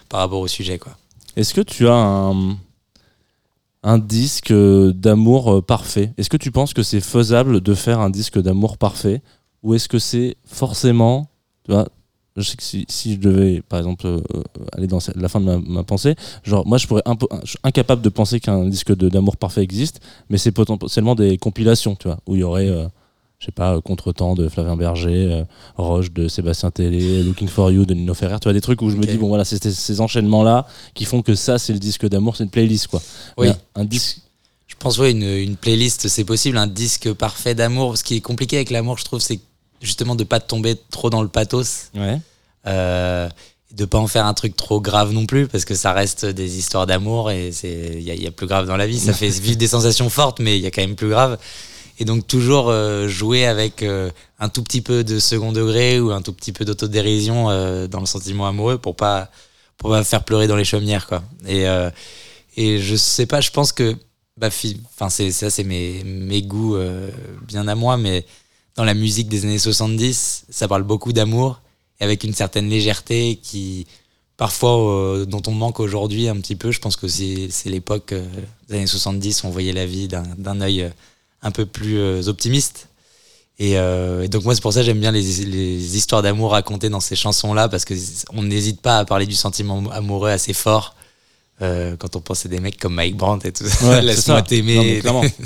[0.09, 0.79] par rapport au sujet.
[0.79, 0.93] Quoi.
[1.37, 2.57] Est-ce que tu as un,
[3.83, 6.13] un disque d'amour parfait?
[6.17, 9.21] Est-ce que tu penses que c'est faisable de faire un disque d'amour parfait?
[9.65, 11.29] Ou est-ce que c'est forcément.
[11.65, 11.89] Tu vois,
[12.37, 14.21] je sais que si, si je devais, par exemple, euh,
[14.73, 16.15] aller dans la fin de ma, ma pensée,
[16.45, 17.03] genre, moi, je pourrais
[17.45, 21.95] je suis incapable de penser qu'un disque d'amour parfait existe, mais c'est potentiellement des compilations,
[21.95, 22.69] tu vois, où il y aurait.
[22.69, 22.87] euh,
[23.39, 25.45] je sais pas, euh, Contretemps de Flavien Berger, euh,
[25.77, 28.89] Roche de Sébastien Télé, Looking for You de Nino Ferrer, tu vois, des trucs où
[28.89, 30.65] je me dis, bon voilà, c'est ces- enchaînements-là
[30.95, 33.03] qui font que ça, c'est le disque d'amour, c'est une playlist, quoi.
[33.37, 33.49] Oui.
[33.75, 34.19] Un disque.
[34.69, 37.99] Je pense, ouais, une, une playlist, c'est possible, un disque parfait d'amour.
[37.99, 39.41] Ce qui est compliqué avec l'amour, je trouve, c'est
[39.83, 42.19] justement de pas tomber trop dans le pathos, Ouais.
[42.67, 43.29] euh,
[43.73, 46.59] de pas en faire un truc trop grave non plus, parce que ça reste des
[46.59, 48.99] histoires d'amour et c'est il y, a- il y a plus grave dans la vie.
[48.99, 51.39] Ça fait vivre des sensations fortes, mais il y a quand même plus grave.
[51.99, 56.11] Et donc toujours euh, jouer avec euh, un tout petit peu de second degré ou
[56.11, 59.31] un tout petit peu d'autodérision euh, dans le sentiment amoureux pour pas
[59.79, 61.23] pour pas faire pleurer dans les chaumières quoi.
[61.49, 61.65] Et
[62.57, 63.97] et je sais pas, je pense que
[64.37, 66.77] bah fi- enfin c'est ça c'est mes mes goûts
[67.49, 68.25] bien à moi mais
[68.77, 71.61] dans la musique des années 70, ça parle beaucoup d'amour
[72.01, 73.87] et avec une certaine légèreté qui
[74.37, 76.71] parfois euh, dont on manque aujourd'hui un petit peu.
[76.73, 78.27] Je pense que c'est l'époque euh,
[78.69, 80.89] des années 70, on voyait la vie d'un œil euh,
[81.43, 82.89] un peu plus optimiste.
[83.59, 83.77] Et,
[84.29, 87.15] donc moi c'est pour ça que j'aime bien les, les histoires d'amour racontées dans ces
[87.15, 87.95] chansons-là parce que
[88.33, 90.97] on n'hésite pas à parler du sentiment amoureux assez fort
[91.63, 93.89] euh, quand on pense à des mecs comme Mike Brandt et tout ça.
[93.89, 95.03] Ouais, Laisse-moi t'aimer.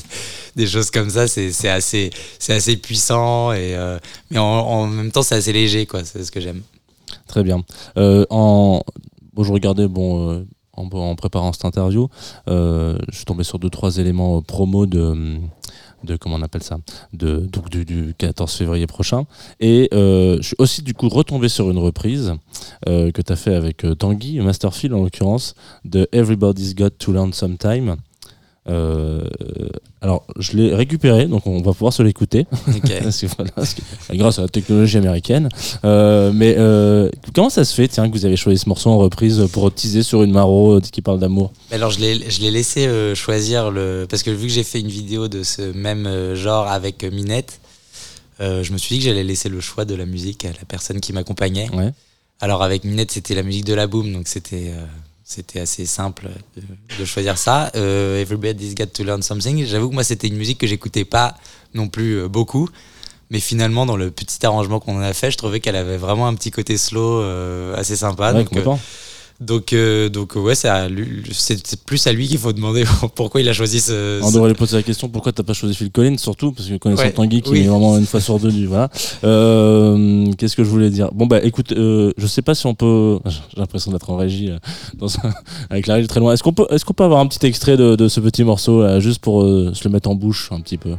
[0.57, 2.11] des choses comme ça, c'est assez,
[2.49, 3.99] assez puissant et euh,
[4.31, 6.05] mais en, en même temps c'est assez léger quoi.
[6.05, 6.63] C'est ce que j'aime.
[7.27, 7.63] Très bien.
[7.99, 8.83] Euh, en...
[9.35, 12.09] bon, je regardais, bon, en, en préparant cette interview,
[12.47, 15.39] je suis tombé sur deux, trois éléments promo de,
[16.07, 16.79] de, comment on appelle ça,
[17.13, 17.49] de,
[17.85, 19.27] du 14 février prochain.
[19.61, 22.35] Et euh, je suis aussi, du coup, retombé sur une reprise
[22.89, 27.13] euh, que tu as fait avec euh, Tanguy, Masterfield en l'occurrence, de Everybody's Got to
[27.13, 27.97] Learn Sometime.
[28.69, 29.21] Euh,
[30.01, 32.47] alors, je l'ai récupéré, donc on va pouvoir se l'écouter.
[33.37, 35.49] Voilà, que- grâce à la technologie américaine.
[35.85, 38.99] Euh, mais euh, comment ça se fait, tiens, que vous avez choisi ce morceau en
[38.99, 41.53] reprise pour teaser sur une maro euh, qui parle d'amour?
[41.71, 45.29] Alors je l'ai, laissé euh, choisir le parce que vu que j'ai fait une vidéo
[45.29, 47.61] de ce même euh, genre avec euh, Minette,
[48.41, 50.65] euh, je me suis dit que j'allais laisser le choix de la musique à la
[50.69, 51.71] personne qui m'accompagnait.
[51.75, 51.91] Ouais.
[52.41, 54.85] Alors avec Minette c'était la musique de la boom donc c'était euh,
[55.29, 56.63] c'était assez simple de,
[57.01, 57.73] de choisir ça.
[57.75, 59.67] Euh, Everybody's Got to Learn Something.
[59.67, 61.37] J'avoue que moi c'était une musique que j'écoutais pas
[61.75, 62.69] non plus euh, beaucoup.
[63.31, 66.29] Mais finalement, dans le petit arrangement qu'on en a fait, je trouvais qu'elle avait vraiment
[66.29, 68.33] un petit côté slow euh, assez sympa.
[68.33, 68.77] Ouais, donc, euh.
[69.41, 73.81] Donc, euh, donc, ouais, c'est plus à lui qu'il faut demander pourquoi il a choisi
[73.81, 74.21] ce.
[74.23, 76.77] On devrait lui poser la question pourquoi t'as pas choisi Phil Collins, surtout parce que
[76.77, 77.61] connaissant Ouais, Tanguy qui oui.
[77.61, 78.89] est vraiment une fois sur deux du voilà.
[79.25, 81.11] Euh, Qu'est-ce que je voulais dire?
[81.13, 83.19] Bon bah écoute, euh, je sais pas si on peut.
[83.27, 84.59] J'ai l'impression d'être en régie euh,
[84.97, 85.33] dans un-
[85.71, 86.33] avec la régie très loin.
[86.33, 88.83] Est-ce qu'on peut, est-ce qu'on peut avoir un petit extrait de, de ce petit morceau
[88.83, 90.95] là, juste pour euh, se le mettre en bouche un petit peu?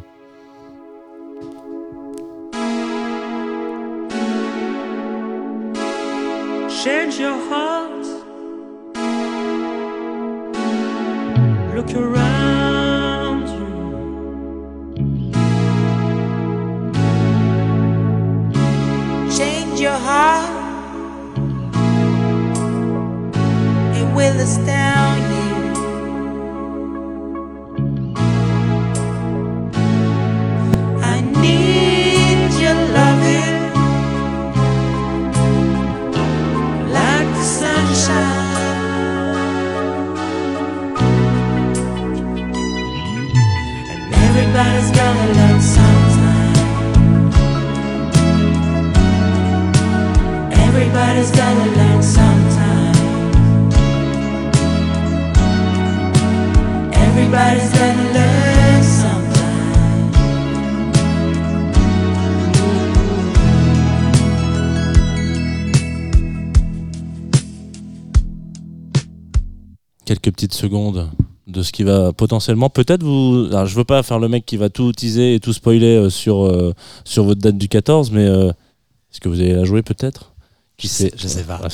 [70.67, 71.09] Secondes
[71.47, 73.47] de ce qui va potentiellement peut-être vous.
[73.51, 76.09] Alors, je veux pas faire le mec qui va tout teaser et tout spoiler euh,
[76.09, 76.73] sur euh,
[77.05, 80.33] sur votre date du 14, mais euh, est-ce que vous allez la jouer peut-être?
[80.77, 81.11] Qui sait?
[81.17, 81.59] je sais pas.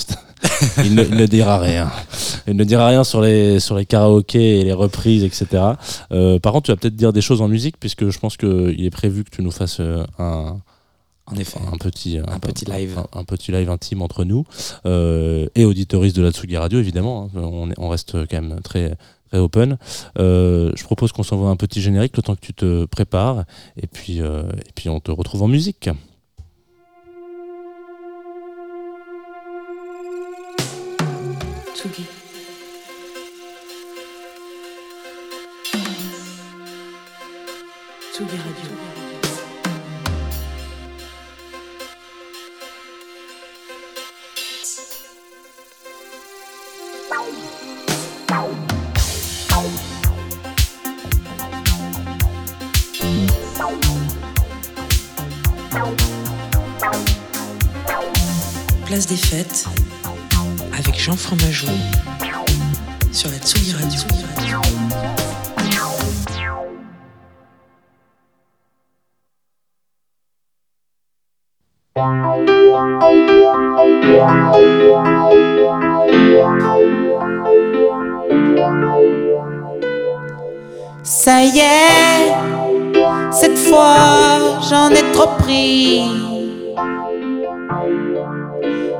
[0.84, 1.90] Il, ne, il ne dira rien.
[2.48, 5.64] Il ne dira rien sur les sur les karaokés et les reprises, etc.
[6.12, 8.84] Euh, par contre, tu vas peut-être dire des choses en musique, puisque je pense qu'il
[8.84, 9.80] est prévu que tu nous fasses
[10.20, 10.58] un,
[11.26, 11.60] En effet.
[11.72, 12.98] un petit Un petit live.
[12.98, 14.46] un, un petit live intime entre nous
[14.86, 17.70] euh, et auditoristes de la Tsugi Radio évidemment hein.
[17.78, 18.98] on reste quand même très
[19.34, 19.78] très open
[20.20, 23.46] Euh, je propose qu'on s'envoie un petit générique le temps que tu te prépares
[23.82, 25.90] et puis euh, et puis on te retrouve en musique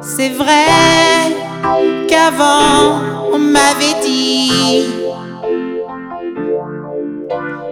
[0.02, 0.66] C'est vrai
[2.08, 3.00] qu'avant
[3.34, 4.84] on m'avait dit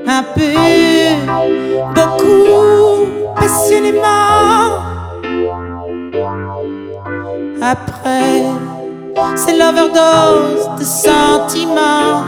[0.07, 0.53] un peu,
[1.95, 4.79] beaucoup, passionnément.
[7.61, 8.43] Après,
[9.35, 12.23] c'est l'overdose de sentiments.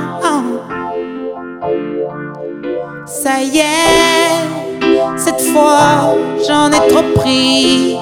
[3.05, 6.15] Ça y est, cette fois
[6.47, 7.97] j'en ai trop pris.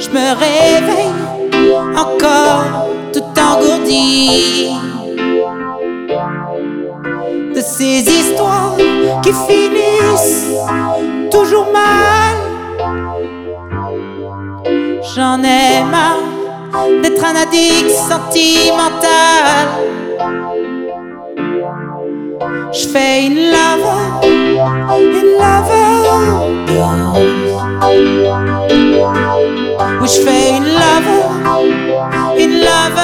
[0.00, 1.12] Je me réveille
[1.94, 4.72] encore tout engourdi
[7.54, 8.76] de ces histoires
[9.22, 10.46] qui finissent
[11.30, 12.36] toujours mal.
[15.14, 16.22] J'en ai marre
[17.02, 19.89] d'être un addict sentimental.
[22.72, 23.88] Je fais une love,
[24.22, 25.76] une love.
[30.00, 31.12] Oui, je fais une love,
[32.38, 33.00] une love.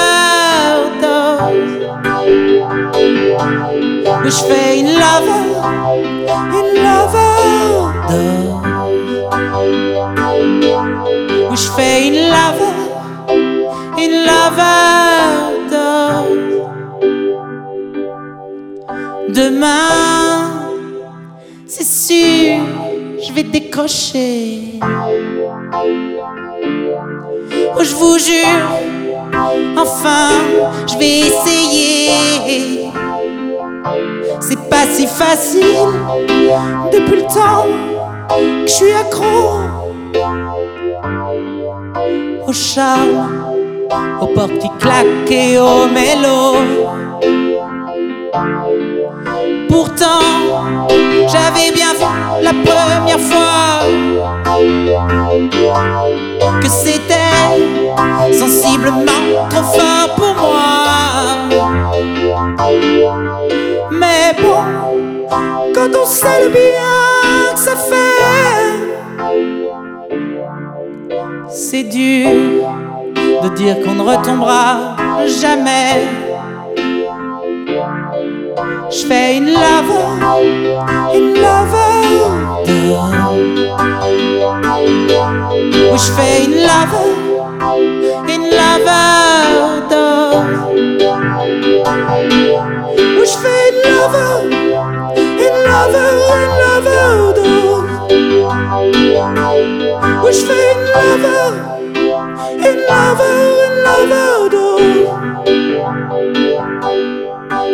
[4.25, 5.33] Oui, je fais une love,
[6.59, 7.21] une love.
[11.51, 12.65] Oui, je fais une love,
[13.99, 15.16] une love.
[19.37, 20.73] Demain,
[21.67, 22.57] c'est sûr,
[23.21, 24.81] je vais décrocher.
[27.77, 28.71] Oh, je vous jure,
[29.77, 30.31] enfin,
[30.87, 32.91] je vais essayer
[34.41, 35.85] C'est pas si facile
[36.91, 37.67] depuis le temps
[38.65, 39.61] que je suis accro
[42.47, 43.53] au charme,
[44.19, 47.06] aux portes qui claquent et au mélo.
[49.79, 50.25] Pourtant,
[51.29, 52.07] j'avais bien vu
[52.41, 53.83] la première fois
[56.63, 59.05] que c'était sensiblement
[59.51, 60.71] trop fort pour moi.
[63.91, 64.63] Mais bon,
[65.75, 68.25] quand on sait le bien que ça fait,
[71.51, 72.31] c'est dur
[73.43, 74.97] de dire qu'on ne retombera
[75.27, 76.07] jamais.
[78.57, 79.93] Je fais une love,
[81.15, 81.77] une love
[85.93, 86.97] Oui, je fais une love,
[88.29, 88.91] une love
[93.19, 94.21] Oui, je fais une love,
[95.17, 96.01] une love,
[96.43, 96.91] une love
[100.25, 101.29] Oui, je fais une love,
[102.59, 103.25] une love,
[103.67, 104.37] une love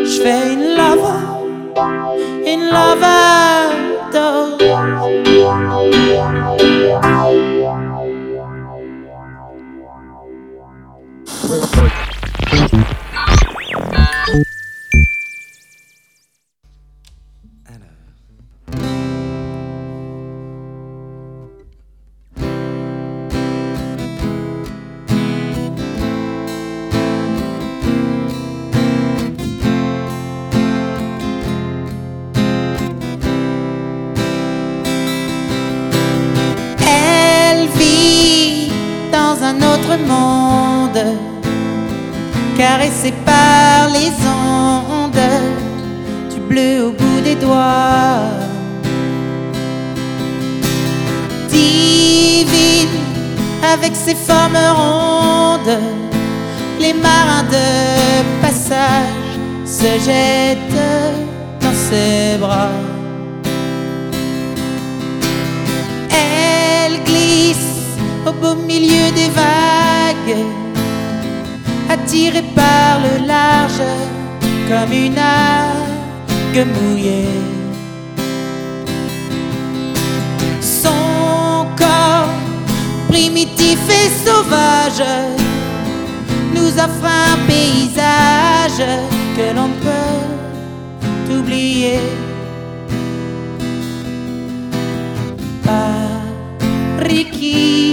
[0.05, 0.52] Je fais
[42.63, 45.29] caressée par les ondes,
[46.33, 48.23] du bleu au bout des doigts.
[51.49, 52.97] Divine,
[53.75, 55.77] avec ses formes rondes,
[56.79, 57.69] les marins de
[58.45, 59.33] passage
[59.79, 60.89] se jettent
[61.63, 62.79] dans ses bras.
[66.11, 67.77] Elle glisse
[68.29, 70.37] au beau milieu des vagues,
[71.93, 73.83] attirée par le large
[74.69, 77.29] comme une algue mouillée.
[80.61, 82.35] Son corps
[83.09, 85.05] primitif et sauvage
[86.55, 88.83] nous offre un paysage
[89.37, 92.01] que l'on peut oublier.
[97.05, 97.92] Ricky,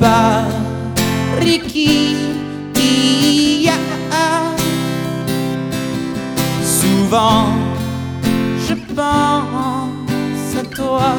[0.00, 0.44] bas,
[1.38, 2.16] Ricky,
[3.64, 3.74] ya,
[6.62, 7.46] souvent
[8.66, 11.12] je pense à toi.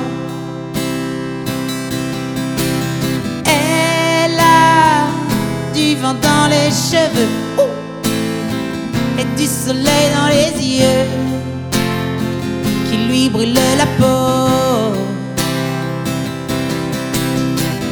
[3.46, 5.08] Elle a
[5.74, 7.30] du vent dans les cheveux.
[9.20, 11.21] Et du soleil dans les yeux
[13.12, 14.96] lui brûle la peau.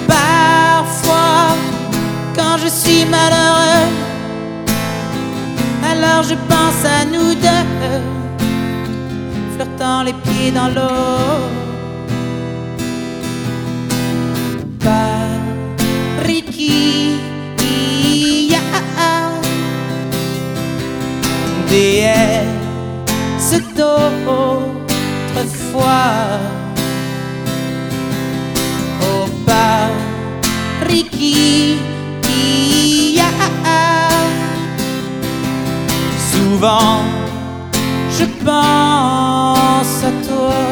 [0.08, 1.56] Parfois,
[2.36, 3.88] quand je suis malheureux,
[5.92, 8.02] alors je pense à nous deux,
[9.56, 11.60] flirtant les pieds dans l'eau.
[18.52, 18.60] Ya,
[21.70, 22.40] déesse
[25.44, 26.40] d'autrefois.
[29.02, 29.90] Au bas,
[30.88, 31.78] Ricky,
[33.16, 33.32] ya,
[36.32, 37.04] souvent
[38.18, 40.64] je pense à toi,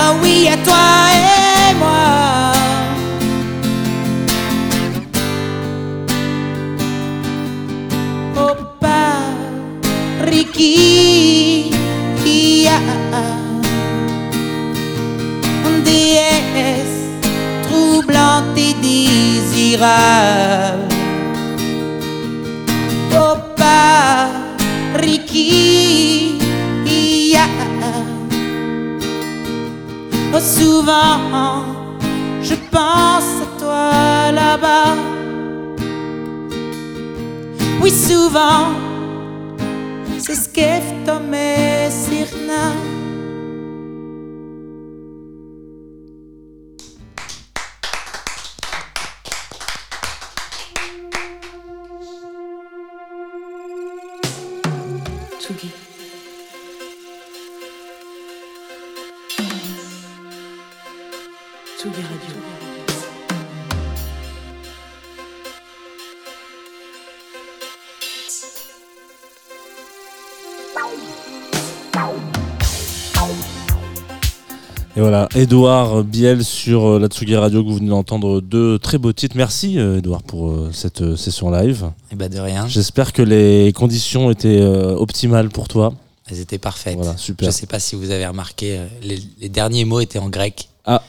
[0.00, 0.48] ah oui,
[38.28, 38.74] souvent,
[40.18, 40.82] c'est ce qu'est
[41.30, 42.77] mais Sirna.
[74.98, 78.98] Et voilà, Edouard Biel sur euh, la Tsugi Radio que vous venez d'entendre deux très
[78.98, 79.36] beaux titres.
[79.36, 81.92] Merci euh, Edouard pour euh, cette euh, session live.
[82.10, 85.94] Et bah de rien, J'espère que les conditions étaient euh, optimales pour toi.
[86.28, 86.96] elles étaient parfaites.
[86.96, 87.46] Voilà, super.
[87.48, 90.68] Je sais pas si vous avez remarqué, euh, les, les derniers mots étaient en grec.
[90.84, 91.00] Ah.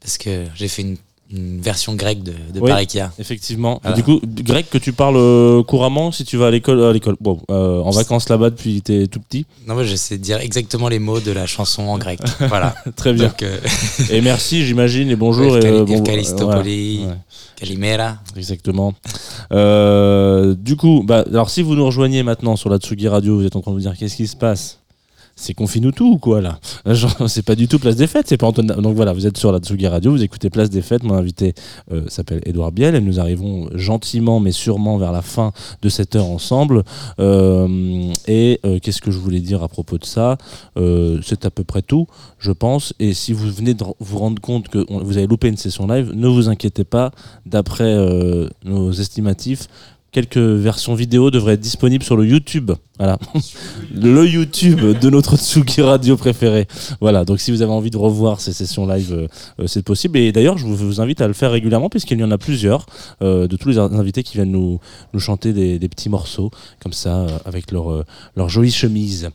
[0.00, 0.96] Parce que j'ai fait une,
[1.30, 2.70] une version grecque de, de Oui.
[2.70, 3.12] Parekia.
[3.18, 3.80] Effectivement.
[3.82, 3.96] Voilà.
[3.96, 7.16] Du coup, grec que tu parles euh, couramment si tu vas à l'école, à l'école.
[7.20, 9.44] Bon, euh, en vacances là-bas depuis t'es tout petit.
[9.66, 12.18] Non, moi je sais dire exactement les mots de la chanson en grec.
[12.48, 12.74] voilà.
[12.96, 13.26] Très bien.
[13.28, 13.58] Donc, euh,
[14.10, 15.56] Et merci, j'imagine, et bonjour.
[15.58, 17.14] et, euh, bon, Eucalistopoli, ouais, ouais,
[17.56, 18.16] Calimera.
[18.36, 18.94] exactement.
[19.50, 23.56] Du coup, bah, alors si vous nous rejoignez maintenant sur la Tsugi Radio, vous êtes
[23.56, 24.77] en train de vous dire qu'est-ce qui se passe?
[25.38, 26.58] C'est confine-nous tout ou quoi là
[27.28, 28.66] C'est pas du tout Place des Fêtes, c'est pas Antoine.
[28.66, 31.04] Donc voilà, vous êtes sur la Tsugi Radio, vous écoutez Place des Fêtes.
[31.04, 31.54] Mon invité
[31.92, 36.16] euh, s'appelle Édouard Biel et nous arrivons gentiment mais sûrement vers la fin de cette
[36.16, 36.82] heure ensemble.
[37.20, 40.38] Euh, et euh, qu'est-ce que je voulais dire à propos de ça
[41.22, 42.06] C'est à peu près tout,
[42.38, 42.92] je pense.
[42.98, 46.12] Et si vous venez de vous rendre compte que vous avez loupé une session live,
[46.14, 47.12] ne vous inquiétez pas.
[47.46, 47.94] D'après
[48.64, 49.68] nos estimatifs,
[50.12, 52.72] quelques versions vidéo devraient être disponibles sur le YouTube.
[52.98, 53.18] Voilà.
[53.94, 56.66] le YouTube de notre Tsugi Radio préféré.
[57.00, 57.24] Voilà.
[57.24, 59.28] Donc si vous avez envie de revoir ces sessions live, euh,
[59.60, 60.18] euh, c'est possible.
[60.18, 62.86] Et d'ailleurs, je vous, invite à le faire régulièrement puisqu'il y en a plusieurs
[63.22, 64.80] euh, de tous les invités qui viennent nous,
[65.18, 66.50] chanter des, petits morceaux
[66.82, 68.04] comme ça avec leur,
[68.36, 69.30] leur jolie chemise.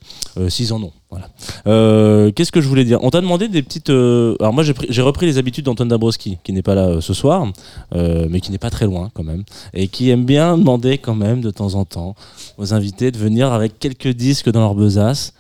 [0.49, 0.93] S'ils en ont.
[1.13, 1.29] Voilà.
[1.67, 2.97] Euh, Qu'est-ce que je voulais dire?
[3.03, 3.91] On t'a demandé des petites.
[3.91, 6.87] euh, Alors moi j'ai pris- j'ai repris les habitudes d'Antoine Dabrowski, qui n'est pas là
[6.87, 7.45] euh, ce soir,
[7.93, 9.43] mais qui n'est pas très loin quand même,
[9.75, 12.15] et qui aime bien demander quand même de temps en temps
[12.57, 15.33] aux invités de venir avec quelques disques dans leur besace,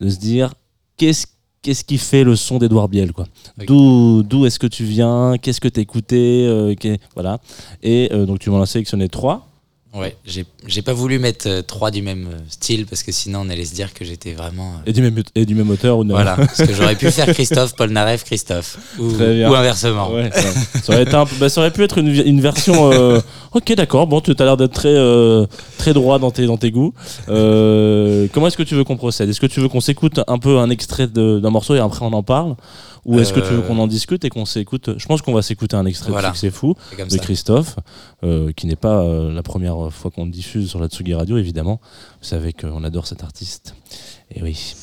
[0.00, 0.54] de se dire
[0.96, 1.26] qu'est-ce
[1.62, 3.26] qu'est-ce qui fait le son d'Edouard Biel quoi?
[3.68, 5.36] D'où d'où est-ce que tu viens?
[5.40, 6.74] Qu'est-ce que t'écoutais?
[6.80, 7.38] Qu'est- Voilà.
[7.84, 9.46] Et donc tu m'en as sélectionné trois.
[9.94, 13.42] Ouais, j'ai j'ai pas voulu mettre euh, trois du même euh, style parce que sinon
[13.46, 14.72] on allait se dire que j'étais vraiment.
[14.72, 17.08] euh, Et du même, et du même auteur ou non Voilà, parce que j'aurais pu
[17.12, 18.78] faire Christophe, Paul Naref, Christophe.
[18.98, 20.10] Ou, ou inversement.
[20.12, 22.90] Ouais, ça, aurait été un bah, ça aurait pu être une, une version.
[22.92, 23.20] euh,
[23.52, 24.08] ok, d'accord.
[24.08, 25.46] Bon, tu as l'air d'être très, euh,
[25.78, 26.92] très droit dans tes, dans tes goûts.
[27.28, 29.28] Euh, comment est-ce que tu veux qu'on procède?
[29.28, 32.12] Est-ce que tu veux qu'on s'écoute un peu un extrait d'un morceau et après on
[32.12, 32.56] en parle?
[33.04, 34.90] Ou est-ce que tu veux Euh, qu'on en discute et qu'on s'écoute?
[34.96, 36.32] Je pense qu'on va s'écouter un extrait Voilà.
[36.32, 37.18] de Fou C'est comme de ça.
[37.18, 37.76] Christophe,
[38.22, 41.80] euh, qui n'est pas euh, la première fois qu'on diffuse sur la Tsugi Radio, évidemment.
[42.22, 43.74] Vous savez qu'on adore cet artiste.
[44.34, 44.74] Et oui.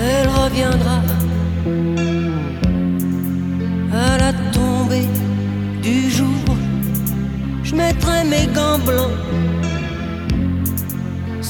[0.00, 1.02] elle reviendra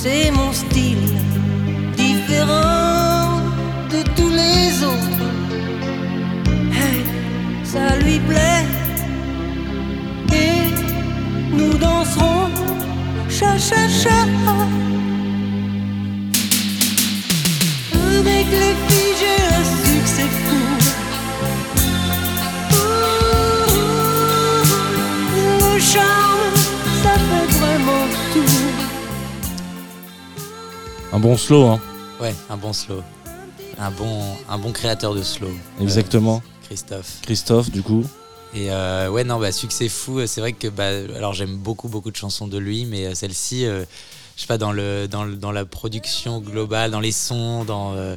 [0.02, 1.06] c'est mon style
[1.96, 3.38] différent
[3.92, 5.28] de tous les autres.
[6.80, 7.00] Hey,
[7.62, 8.66] ça lui plaît
[10.44, 10.62] et
[11.56, 12.50] nous danserons
[13.28, 14.18] cha cha cha.
[18.18, 20.64] Avec les filles, j'ai un succès fou.
[22.74, 23.76] Ouh,
[25.74, 26.31] Le charme,
[31.12, 31.80] Un bon slow, hein.
[32.20, 33.02] Ouais, un bon slow.
[33.78, 35.48] Un bon, un bon créateur de slow.
[35.48, 36.42] euh, Exactement.
[36.64, 37.18] Christophe.
[37.22, 38.04] Christophe, du coup.
[38.54, 40.20] Et euh, ouais, non, bah, succès fou.
[40.20, 43.14] euh, C'est vrai que, bah, alors j'aime beaucoup, beaucoup de chansons de lui, mais euh,
[43.14, 43.84] celle-ci, euh,
[44.36, 47.94] je sais pas, dans, le, dans, le- dans la production globale, dans les sons, dans,
[47.94, 48.14] euh,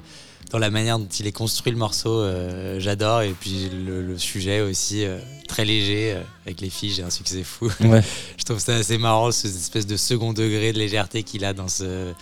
[0.51, 3.21] dans la manière dont il est construit le morceau, euh, j'adore.
[3.21, 5.17] Et puis le, le sujet aussi, euh,
[5.47, 7.69] très léger, euh, avec les filles, j'ai un succès fou.
[7.81, 8.01] Ouais.
[8.37, 11.67] je trouve ça assez marrant, cette espèce de second degré de légèreté qu'il a dans
[11.69, 12.13] ce.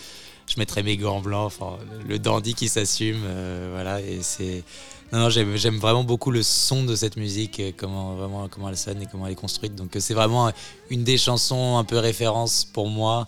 [0.48, 1.78] Je mettrais mes gants blancs, enfin,
[2.08, 4.64] le, dandy qui s'assume, euh, voilà, et c'est.
[5.12, 8.78] Non, non, j'aime, vraiment beaucoup le son de cette musique, euh, comment, vraiment, comment elle
[8.78, 9.76] sonne et comment elle est construite.
[9.76, 10.52] Donc, euh, c'est vraiment
[10.90, 13.28] une des chansons un peu référence pour moi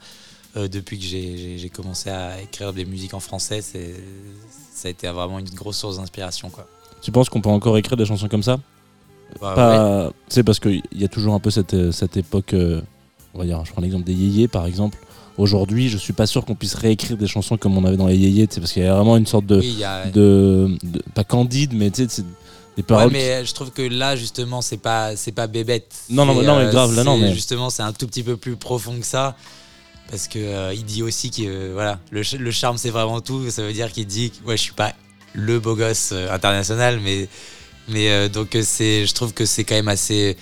[0.58, 3.62] euh, depuis que j'ai, commencé à écrire des musiques en français.
[3.62, 6.66] Ça a été vraiment une grosse source d'inspiration, quoi.
[7.02, 8.58] Tu penses qu'on peut encore écrire des chansons comme ça?
[9.40, 9.56] Bah, ouais.
[9.56, 12.82] Pas, C'est parce qu'il y a toujours un peu cette, cette époque euh,
[13.36, 14.98] on va dire, je prends l'exemple des yéyés par exemple.
[15.38, 18.16] Aujourd'hui, je suis pas sûr qu'on puisse réécrire des chansons comme on avait dans les
[18.18, 21.02] yéyés, parce qu'il y a vraiment une sorte de, Oui, il y a- de, de-
[21.14, 22.28] pas candide, mais tu sais, c'est des
[22.78, 23.12] Ouais, paroles.
[23.12, 25.94] mais je trouve que là justement c'est pas c'est pas bébête.
[26.10, 28.56] Non, non, non, mais grave, là, non, mais- justement c'est un tout petit peu plus
[28.56, 29.36] profond que ça
[30.10, 33.20] parce que euh, il dit aussi que euh, voilà le, ch- le charme c'est vraiment
[33.22, 33.50] tout.
[33.50, 34.94] Ça veut dire qu'il dit que ouais je suis pas
[35.34, 37.28] le beau gosse euh, international mais
[37.90, 40.36] mais euh, donc euh, c'est je trouve que c'est quand même assez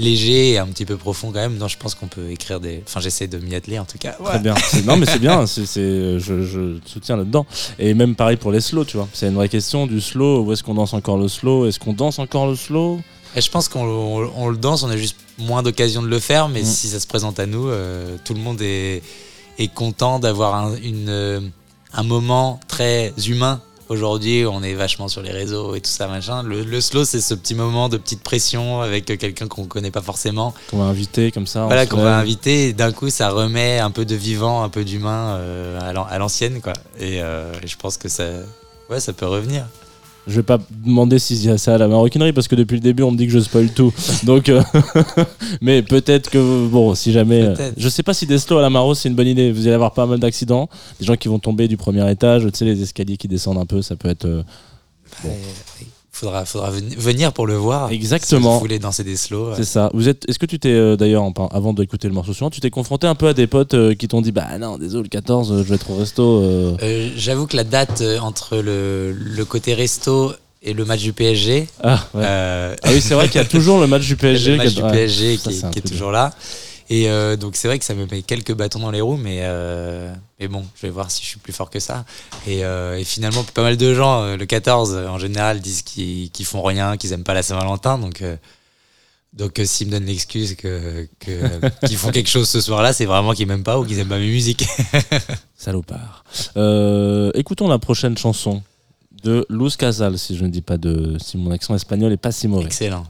[0.00, 1.56] léger et un petit peu profond quand même.
[1.56, 2.82] Non je pense qu'on peut écrire des.
[2.86, 4.12] Enfin j'essaie de m'y atteler en tout cas.
[4.24, 4.54] Très bien.
[4.86, 5.46] Non, mais c'est bien.
[5.46, 7.46] C'est, c'est- je, je te soutiens là-dedans.
[7.78, 9.08] Et même pareil pour les slow, tu vois.
[9.12, 10.42] C'est une vraie question du slow.
[10.44, 11.66] Où est-ce qu'on danse encore le slow?
[11.66, 13.00] Est-ce qu'on danse encore le slow?
[13.36, 16.18] Et je pense qu'on on- on le danse, on a juste moins d'occasion de le
[16.18, 16.66] faire, mais Mm.
[16.66, 19.02] si ça se présente à nous, euh, tout le monde est,
[19.58, 21.40] est content d'avoir un, une, euh,
[21.92, 23.60] un moment très humain.
[23.90, 26.44] Aujourd'hui, on est vachement sur les réseaux et tout ça, machin.
[26.44, 30.00] Le, le slow, c'est ce petit moment de petite pression avec quelqu'un qu'on connaît pas
[30.00, 30.54] forcément.
[30.70, 33.90] Qu'on va inviter comme ça Voilà, qu'on va inviter et d'un coup, ça remet un
[33.90, 36.72] peu de vivant, un peu d'humain euh, à l'an- à l'ancienne, quoi.
[37.00, 38.24] Et, euh, et je pense que ça,
[38.90, 39.66] ouais, ça peut revenir.
[40.26, 43.02] Je vais pas demander si c'est ça à la maroquinerie parce que depuis le début
[43.02, 43.92] on me dit que je spoil tout.
[44.24, 44.62] Donc, euh,
[45.60, 48.70] mais peut-être que bon, si jamais, euh, je sais pas si des slow à la
[48.70, 49.50] maro c'est une bonne idée.
[49.50, 50.68] Vous allez avoir pas mal d'accidents,
[51.00, 53.66] des gens qui vont tomber du premier étage, tu sais les escaliers qui descendent un
[53.66, 54.26] peu, ça peut être.
[54.26, 54.42] euh,
[55.24, 55.30] Bon.
[56.20, 57.90] Faudra, faudra ven- venir pour le voir.
[57.90, 58.50] Exactement.
[58.50, 59.54] Si vous voulez danser des slows.
[59.56, 59.90] C'est ça.
[59.94, 60.28] Vous êtes.
[60.28, 63.14] Est-ce que tu t'es euh, d'ailleurs avant d'écouter le morceau suivant, tu t'es confronté un
[63.14, 65.62] peu à des potes euh, qui t'ont dit bah non désolé le 14 euh, je
[65.62, 66.42] vais être au resto.
[66.42, 67.08] euh.
[67.16, 72.04] J'avoue que la date entre le, le côté resto et le match du PSG, Ah
[72.12, 72.22] ouais.
[72.22, 74.50] euh, Ah oui c'est vrai qu'il y a toujours le match du PSG.
[74.52, 74.82] le match qui- du.
[74.82, 76.34] PSG qui, est toujours là.
[76.92, 79.38] Et euh, donc c'est vrai que ça me met quelques bâtons dans les roues, mais,
[79.42, 82.04] euh, mais bon, je vais voir si je suis plus fort que ça.
[82.48, 86.30] Et, euh, et finalement, pas mal de gens, le 14 euh, en général, disent qu'ils
[86.32, 87.96] qu'ils font rien, qu'ils aiment pas la Saint-Valentin.
[87.98, 88.24] Donc,
[89.32, 93.34] donc s'ils me donnent l'excuse que que- qu'ils font quelque chose ce soir-là, c'est vraiment
[93.34, 94.66] qu'ils m'aiment pas ou qu'ils aiment pas mes musiques.
[95.56, 96.24] Salopard.
[97.34, 98.62] Écoutons la prochaine chanson
[99.22, 101.16] de Luz Casal, si je ne dis pas de.
[101.22, 102.64] si mon accent espagnol est pas si mauvais.
[102.66, 103.04] Excellent.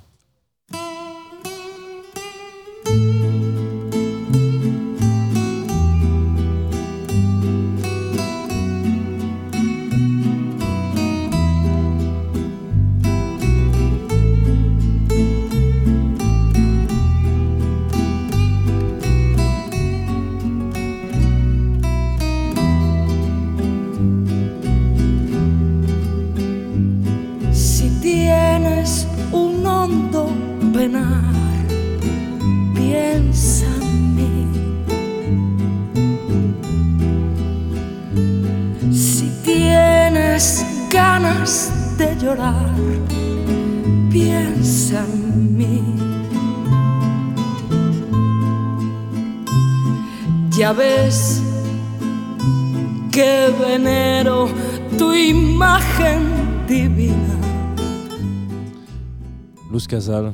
[59.91, 60.33] Casal,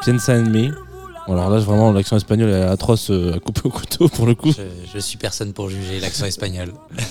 [0.00, 0.44] Piensa en.
[1.26, 4.36] Bon, alors là, vraiment, l'accent espagnol est atroce euh, à couper au couteau pour le
[4.36, 4.52] coup.
[4.52, 4.62] Je,
[4.94, 6.72] je suis personne pour juger l'accent espagnol.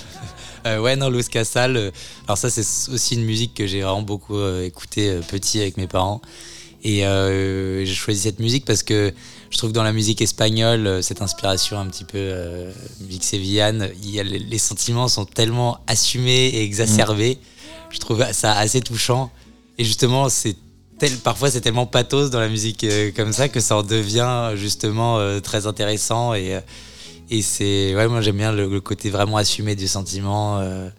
[0.68, 1.78] Euh, ouais, non, Luz Casal.
[1.78, 1.92] euh,
[2.28, 5.86] alors ça, c'est aussi une musique que j'ai vraiment beaucoup euh, écoutée petit avec mes
[5.86, 6.22] parents.
[6.84, 7.02] Et
[7.86, 9.14] j'ai choisi cette musique parce que
[9.52, 12.34] je trouve que dans la musique espagnole, cette inspiration un petit peu
[13.02, 17.38] musique sévillane, il y a, les, les sentiments sont tellement assumés et exacerbés.
[17.92, 19.30] Je trouve ça assez touchant.
[19.78, 20.56] Et justement, c'est
[21.24, 25.18] parfois c'est tellement pathos dans la musique euh, comme ça que ça en devient justement
[25.20, 29.88] euh, très intéressant et euh, c'est ouais moi j'aime bien le, côté vraiment assumé du
[29.88, 30.90] sentiment euh,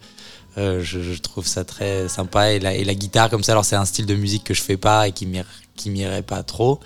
[0.58, 4.06] euh, je, trouve ça très sympa et la, guitare comme ça alors c'est un style
[4.06, 5.44] de musique que je fais pas et qui m'ir-
[5.76, 6.80] qui m'irait pas trop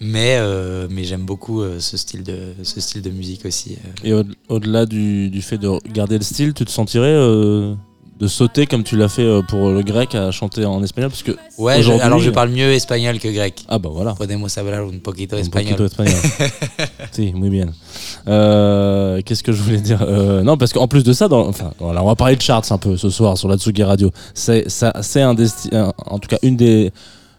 [0.00, 4.04] mais euh, j'aime beaucoup euh, ce style de musique aussi euh.
[4.04, 7.74] Et au- au-delà du, fait de garder le style, tu te sentirais euh,
[8.22, 11.24] de sauter comme tu l'as fait euh, pour le grec à chanter en espagnol parce
[11.24, 14.12] que ouais je- alors je parle mieux espagnol que grec ah bah voilà.
[14.14, 16.20] podemos hablar un poquito Un espagnol poquito espagnol.
[17.12, 17.66] si, muy bien.
[18.28, 20.02] Euh, Qu'est-ce que je voulais dire?
[20.02, 22.70] Euh, Non, parce qu'en plus de ça, dans, enfin, voilà, on va parler de charts
[22.70, 24.10] un peu ce soir sur la Tsugi Radio.
[24.34, 25.34] C'est ça, c'est un,
[25.72, 26.92] un- en tout cas une des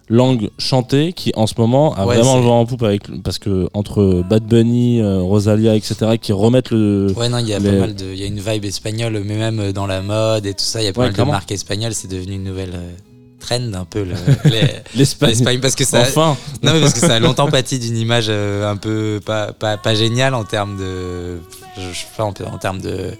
[0.09, 3.39] langues chantées qui en ce moment a Ouais, vraiment le vent en poupe avec parce
[3.39, 6.17] que entre Bad Bunny, euh, Rosalia, etc.
[6.21, 8.05] qui remettent le Ouais, non, il y a Les- pas mal de.
[8.05, 10.85] Il y a une vibe espagnole, mais même dans la mode et tout ça, il
[10.85, 11.31] y a pas Ouais, mal clairement.
[11.31, 11.93] de marques espagnoles.
[11.93, 12.91] C'est devenu une nouvelle euh,
[13.39, 14.13] trend un peu, le-
[14.49, 14.61] les-
[14.95, 15.29] l'Espagne.
[15.29, 15.59] l'Espagne.
[15.61, 16.01] Parce que ça.
[16.01, 19.53] Enfin, Non, mais parce que ça a longtemps pâti d'une image euh, un peu pas,
[19.53, 21.39] pas, pas géniale en termes de.
[21.77, 23.11] Je, je sais pas, en, en termes de.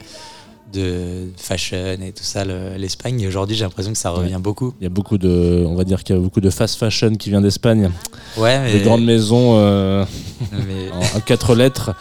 [0.74, 3.22] De fashion et tout ça, le- l'Espagne.
[3.22, 4.74] Et aujourd'hui, j'ai l'impression que ça revient beaucoup.
[4.80, 7.16] Il y a beaucoup de, on va dire qu'il y a beaucoup de fast fashion
[7.16, 7.92] qui vient d'Espagne,
[8.38, 10.06] Ouais, mais, des grandes maisons euh,
[10.52, 11.92] mais- en, quatre lettres,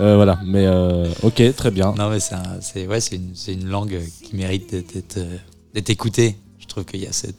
[0.00, 0.38] Euh, voilà.
[0.46, 1.92] Mais euh, ok, très bien.
[1.98, 4.74] non, mais c'est un- ouais, c'est une, une langue qui mérite
[5.74, 6.36] d'être écoutée.
[6.58, 7.36] Je trouve qu'il y a cette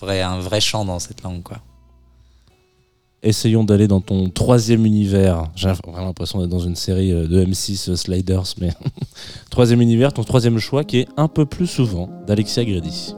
[0.00, 1.58] vrai, un vrai chant dans cette langue, quoi.
[3.22, 5.50] Essayons d'aller dans ton troisième univers.
[5.56, 8.70] J'ai vraiment l'impression d'être dans une série euh, de M6 euh, Sliders, mais
[9.50, 13.14] troisième univers, ton troisième choix qui est un peu plus souvent d'Alexia Grady.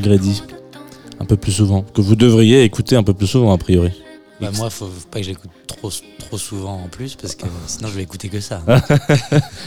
[0.00, 0.42] Grady,
[1.20, 1.82] un peu plus souvent.
[1.82, 3.92] Que vous devriez écouter un peu plus souvent, a priori.
[4.40, 7.94] Bah, moi, faut, pas que j'écoute trop, trop souvent en plus parce que sinon je
[7.94, 8.62] vais écouter que ça.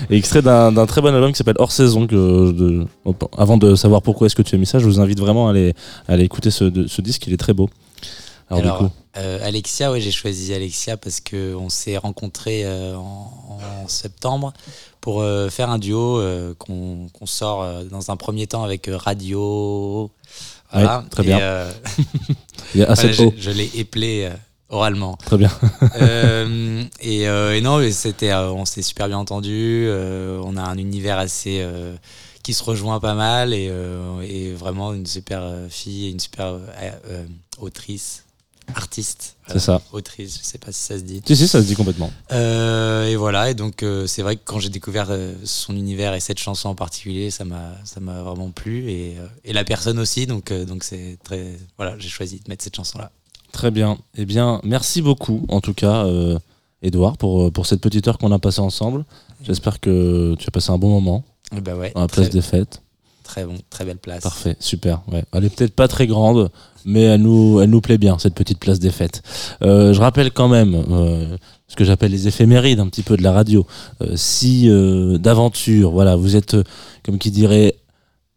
[0.10, 2.06] Et extrait d'un très bon album qui s'appelle Hors Saison.
[2.06, 2.86] Que de-
[3.38, 5.52] avant de savoir pourquoi est-ce que tu as mis ça, je vous invite vraiment à
[5.52, 5.74] aller,
[6.08, 6.66] à aller écouter ce,
[7.02, 7.70] disque, il est très beau.
[8.52, 12.62] Alors, Alors, du coup, euh, Alexia, ouais, j'ai choisi Alexia parce que on s'est rencontrés
[12.66, 14.54] euh, en, en septembre
[15.02, 20.12] pour euh, faire un duo euh, qu'on sort euh, dans un premier temps avec Radio.
[20.72, 21.00] Voilà.
[21.00, 21.38] Ouais, très bien.
[22.76, 24.30] il y a voilà, assez je, l'ai éplé
[24.70, 25.18] oralement.
[25.26, 25.52] Très bien.
[26.00, 29.90] Euh, et, euh, et non, mais c'était, euh, on s'est super bien entendu.
[29.90, 31.66] on a un univers assez
[32.44, 33.72] qui se rejoint pas mal et,
[34.24, 36.56] et vraiment une super fille et une super
[37.60, 38.24] autrice,
[38.76, 39.36] artiste.
[39.48, 39.82] C'est ça.
[39.92, 41.22] Autrice, je sais pas si ça se dit.
[41.26, 42.12] Si, si, ça se dit complètement.
[42.32, 46.14] Euh, et voilà, et donc euh, c'est vrai que quand j'ai découvert euh, son univers
[46.14, 49.64] et cette chanson en particulier, ça m'a, ça m'a vraiment plu et, euh, et la
[49.64, 50.28] personne aussi.
[50.28, 53.12] Donc, euh, donc c'est très, voilà, j'ai choisi de mettre cette chanson là.
[53.52, 53.98] Très bien.
[54.16, 56.38] Eh bien, merci beaucoup, en tout cas, euh,
[56.82, 59.06] Edouard, pour, euh, pour cette petite heure qu'on a passée ensemble.
[59.44, 61.92] J'espère que tu as passé un bon moment bah ouais.
[61.96, 62.82] dans la place très, des fêtes.
[63.70, 64.24] Très belle place.
[64.24, 65.02] Parfait, super.
[65.12, 65.24] Ouais.
[65.34, 66.50] Elle est peut-être pas très grande,
[66.86, 69.22] mais elle nous, elle nous plaît bien, cette petite place des fêtes.
[69.62, 73.24] Euh, je rappelle quand même euh, ce que j'appelle les éphémérides un petit peu de
[73.24, 73.66] la radio.
[74.02, 74.70] Euh, si
[75.20, 76.58] d'aventure, voilà, vous êtes,
[77.04, 77.76] comme qui dirait,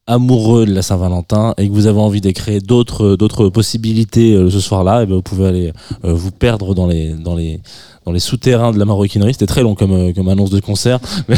[0.07, 5.05] amoureux de la Saint-Valentin et que vous avez envie créer d'autres d'autres possibilités ce soir-là,
[5.05, 5.73] et ben vous pouvez aller
[6.03, 7.61] vous perdre dans les dans les
[8.05, 9.33] dans les souterrains de la maroquinerie.
[9.33, 10.99] C'était très long comme euh, comme annonce de concert,
[11.29, 11.37] mais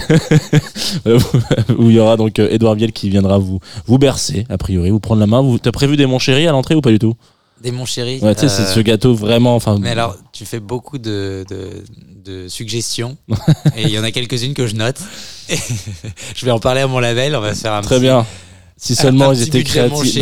[1.78, 4.90] où il y aura donc euh, Edouard Biel qui viendra vous vous bercer a priori,
[4.90, 5.40] vous prendre la main.
[5.42, 7.14] Vous t'as prévu des mon chéri à l'entrée ou pas du tout?
[7.62, 8.18] Des mon chéri.
[8.20, 9.54] Ouais, tu sais, c'est euh, ce gâteau vraiment.
[9.54, 11.82] Enfin, Mais alors, tu fais beaucoup de, de,
[12.24, 13.16] de suggestions
[13.76, 14.96] et il y en a quelques-unes que je note.
[16.34, 17.34] Je vais en parler à mon label.
[17.36, 18.26] On va se faire un très petit- bien.
[18.76, 20.12] Si seulement ils étaient créatifs.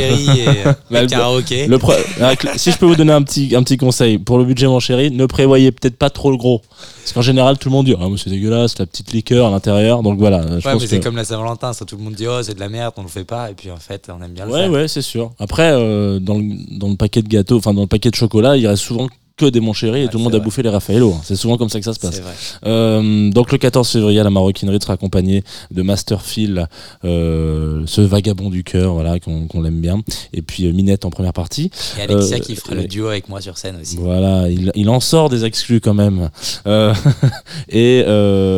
[2.56, 5.10] si je peux vous donner un petit, un petit conseil pour le budget, mon chéri,
[5.10, 6.60] ne prévoyez peut-être pas trop le gros.
[7.00, 9.50] Parce qu'en général, tout le monde dit Ah, mais c'est dégueulasse, la petite liqueur à
[9.50, 10.02] l'intérieur.
[10.02, 10.42] Donc voilà.
[10.42, 11.72] Je Ouais, pense mais c'est que- comme la Saint-Valentin.
[11.72, 13.50] Ça, tout le monde dit oh c'est de la merde, on le fait pas.
[13.50, 14.70] Et puis en fait, on aime bien le Ouais, faire.
[14.70, 15.32] ouais, c'est sûr.
[15.38, 16.44] Après, euh, dans, le,
[16.78, 19.46] dans le paquet de gâteaux, enfin dans le paquet de chocolat, il reste souvent que
[19.46, 21.14] des mon chéri et tout le monde a bouffé les Raffaello.
[21.24, 22.20] C'est souvent comme ça que ça se passe.
[22.66, 26.66] Euh, donc le 14 février, à la maroquinerie sera accompagné de Masterfield,
[27.04, 30.02] euh, ce vagabond du cœur, voilà, qu'on qu'on l'aime bien.
[30.32, 31.70] Et puis euh, Minette en première partie.
[31.98, 33.96] Et Alexia Euh, qui fera le duo avec moi sur scène aussi.
[33.98, 36.30] Voilà, il, il en sort des exclus quand même.
[37.68, 38.04] Et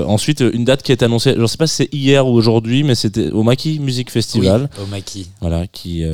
[0.07, 2.83] ensuite, une date qui est annoncée, je ne sais pas si c'est hier ou aujourd'hui,
[2.83, 4.69] mais c'était au Maki Music Festival.
[4.79, 5.29] Oui, au maquis.
[5.41, 6.05] Voilà, qui,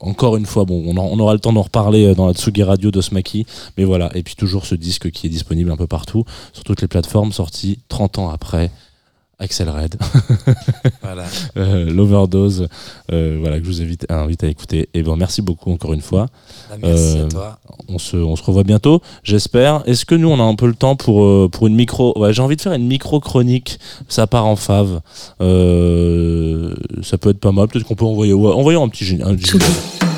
[0.00, 3.00] encore une fois, bon, on, aura le temps d'en reparler dans la Tsugi Radio de
[3.00, 3.46] ce Maki,
[3.78, 6.82] mais voilà, et puis toujours ce disque qui est disponible un peu partout, sur toutes
[6.82, 8.70] les plateformes, sorti 30 ans après.
[9.38, 9.96] Axel Red,
[11.02, 11.24] Voilà.
[11.58, 12.68] euh, l'overdose,
[13.12, 14.88] euh, voilà que je vous invite, invite à écouter.
[14.94, 16.28] Et bon, merci beaucoup encore une fois.
[16.70, 17.58] Bah, merci Euh, à toi.
[17.88, 19.82] On se, on se revoit bientôt, j'espère.
[19.84, 22.18] Est-ce que nous, on a un peu le temps pour, euh, pour une micro.
[22.18, 23.78] Ouais, j'ai envie de faire une micro chronique.
[24.08, 25.02] Ça part en fave.
[25.42, 27.68] Euh, ça peut être pas mal.
[27.68, 28.32] Peut-être qu'on peut envoyer.
[28.32, 29.22] Ouais, envoyons un petit génie.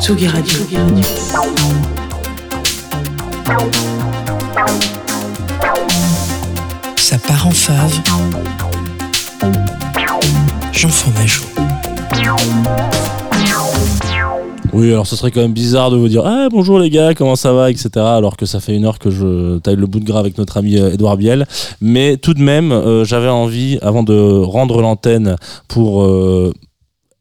[0.00, 0.58] Tsugi Radio.
[6.96, 8.00] Ça part en fave.
[10.72, 11.42] Jean Fromageau.
[14.74, 17.34] Oui, alors ce serait quand même bizarre de vous dire Ah bonjour les gars, comment
[17.36, 17.90] ça va, etc.
[17.96, 20.56] Alors que ça fait une heure que je taille le bout de gras avec notre
[20.58, 21.46] ami euh, Edouard Biel.
[21.80, 25.36] Mais tout de même, euh, j'avais envie, avant de rendre l'antenne
[25.68, 26.02] pour.
[26.04, 26.52] euh,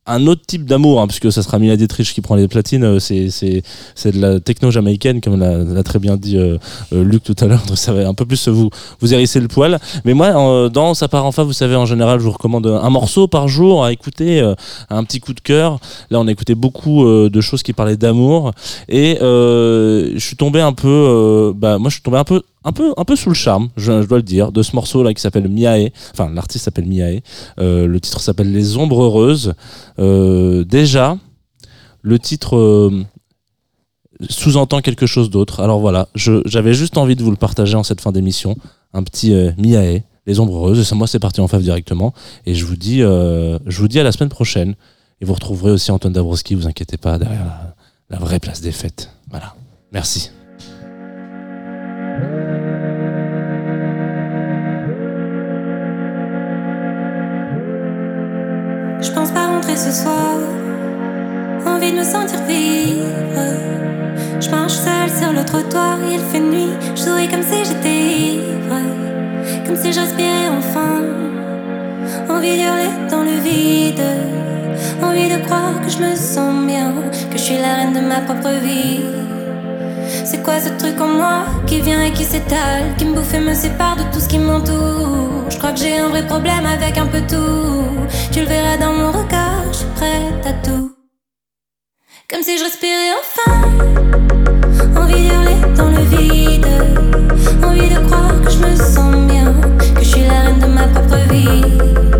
[0.07, 2.99] un autre type d'amour, hein, puisque ça sera Mila Dietrich qui prend les platines, euh,
[2.99, 3.61] c'est, c'est,
[3.95, 6.57] c'est de la techno jamaïcaine, comme l'a, l'a très bien dit euh,
[6.93, 9.47] euh, Luc tout à l'heure, donc ça va un peu plus vous, vous hérisser le
[9.47, 9.79] poil.
[10.05, 13.27] Mais moi, dans Ça part enfin, vous savez, en général, je vous recommande un morceau
[13.27, 14.55] par jour à écouter, euh,
[14.89, 15.79] un petit coup de cœur.
[16.09, 18.51] Là, on a écouté beaucoup euh, de choses qui parlaient d'amour,
[18.87, 22.93] et je suis tombé un peu, bah, moi, je suis tombé un peu, un peu,
[22.97, 25.47] un peu sous le charme, je, dois le dire, de ce morceau là qui s'appelle
[25.47, 25.89] Miae.
[26.11, 27.21] Enfin, l'artiste s'appelle Miae.
[27.59, 29.53] Euh, le titre s'appelle Les Ombres Heureuses.
[29.99, 31.17] Euh, déjà,
[32.01, 33.05] le titre euh,
[34.29, 35.61] sous-entend quelque chose d'autre.
[35.61, 38.57] Alors voilà, j'avais juste envie de vous le partager en cette fin d'émission.
[38.93, 40.79] Un petit Miae, Les Ombres Heureuses.
[40.79, 42.13] Et ça, moi, c'est parti en fave directement.
[42.45, 44.75] Et je vous dis, je vous dis à la semaine prochaine.
[45.21, 47.75] Et vous retrouverez aussi Antoine Dabrowski, vous inquiétez pas, derrière la,
[48.09, 49.09] la vraie place des fêtes.
[49.31, 49.55] Voilà.
[49.93, 50.31] Merci.
[61.65, 63.07] Envie de me sentir vivre.
[64.39, 66.69] Je marche seule sur le trottoir, il fait nuit.
[66.95, 67.97] Je souris comme si j'étais
[68.35, 68.75] ivre.
[69.65, 71.01] Comme si j'aspirais enfin.
[72.29, 74.01] Envie d'hurler dans le vide.
[75.01, 76.93] Envie de croire que je me sens bien.
[77.31, 79.01] Que je suis la reine de ma propre vie.
[80.25, 83.39] C'est quoi ce truc en moi qui vient et qui s'étale, qui me bouffe et
[83.39, 85.45] me sépare de tout ce qui m'entoure?
[85.49, 88.07] Je crois que j'ai un vrai problème avec un peu tout.
[88.31, 89.46] Tu le verras dans mon regard,
[89.95, 90.91] prête à tout.
[92.29, 93.61] Comme si je respirais enfin.
[94.99, 96.67] Envie d'aller dans le vide.
[97.63, 99.53] Envie de croire que je me sens bien.
[99.95, 102.16] Que je suis la reine de ma propre vie.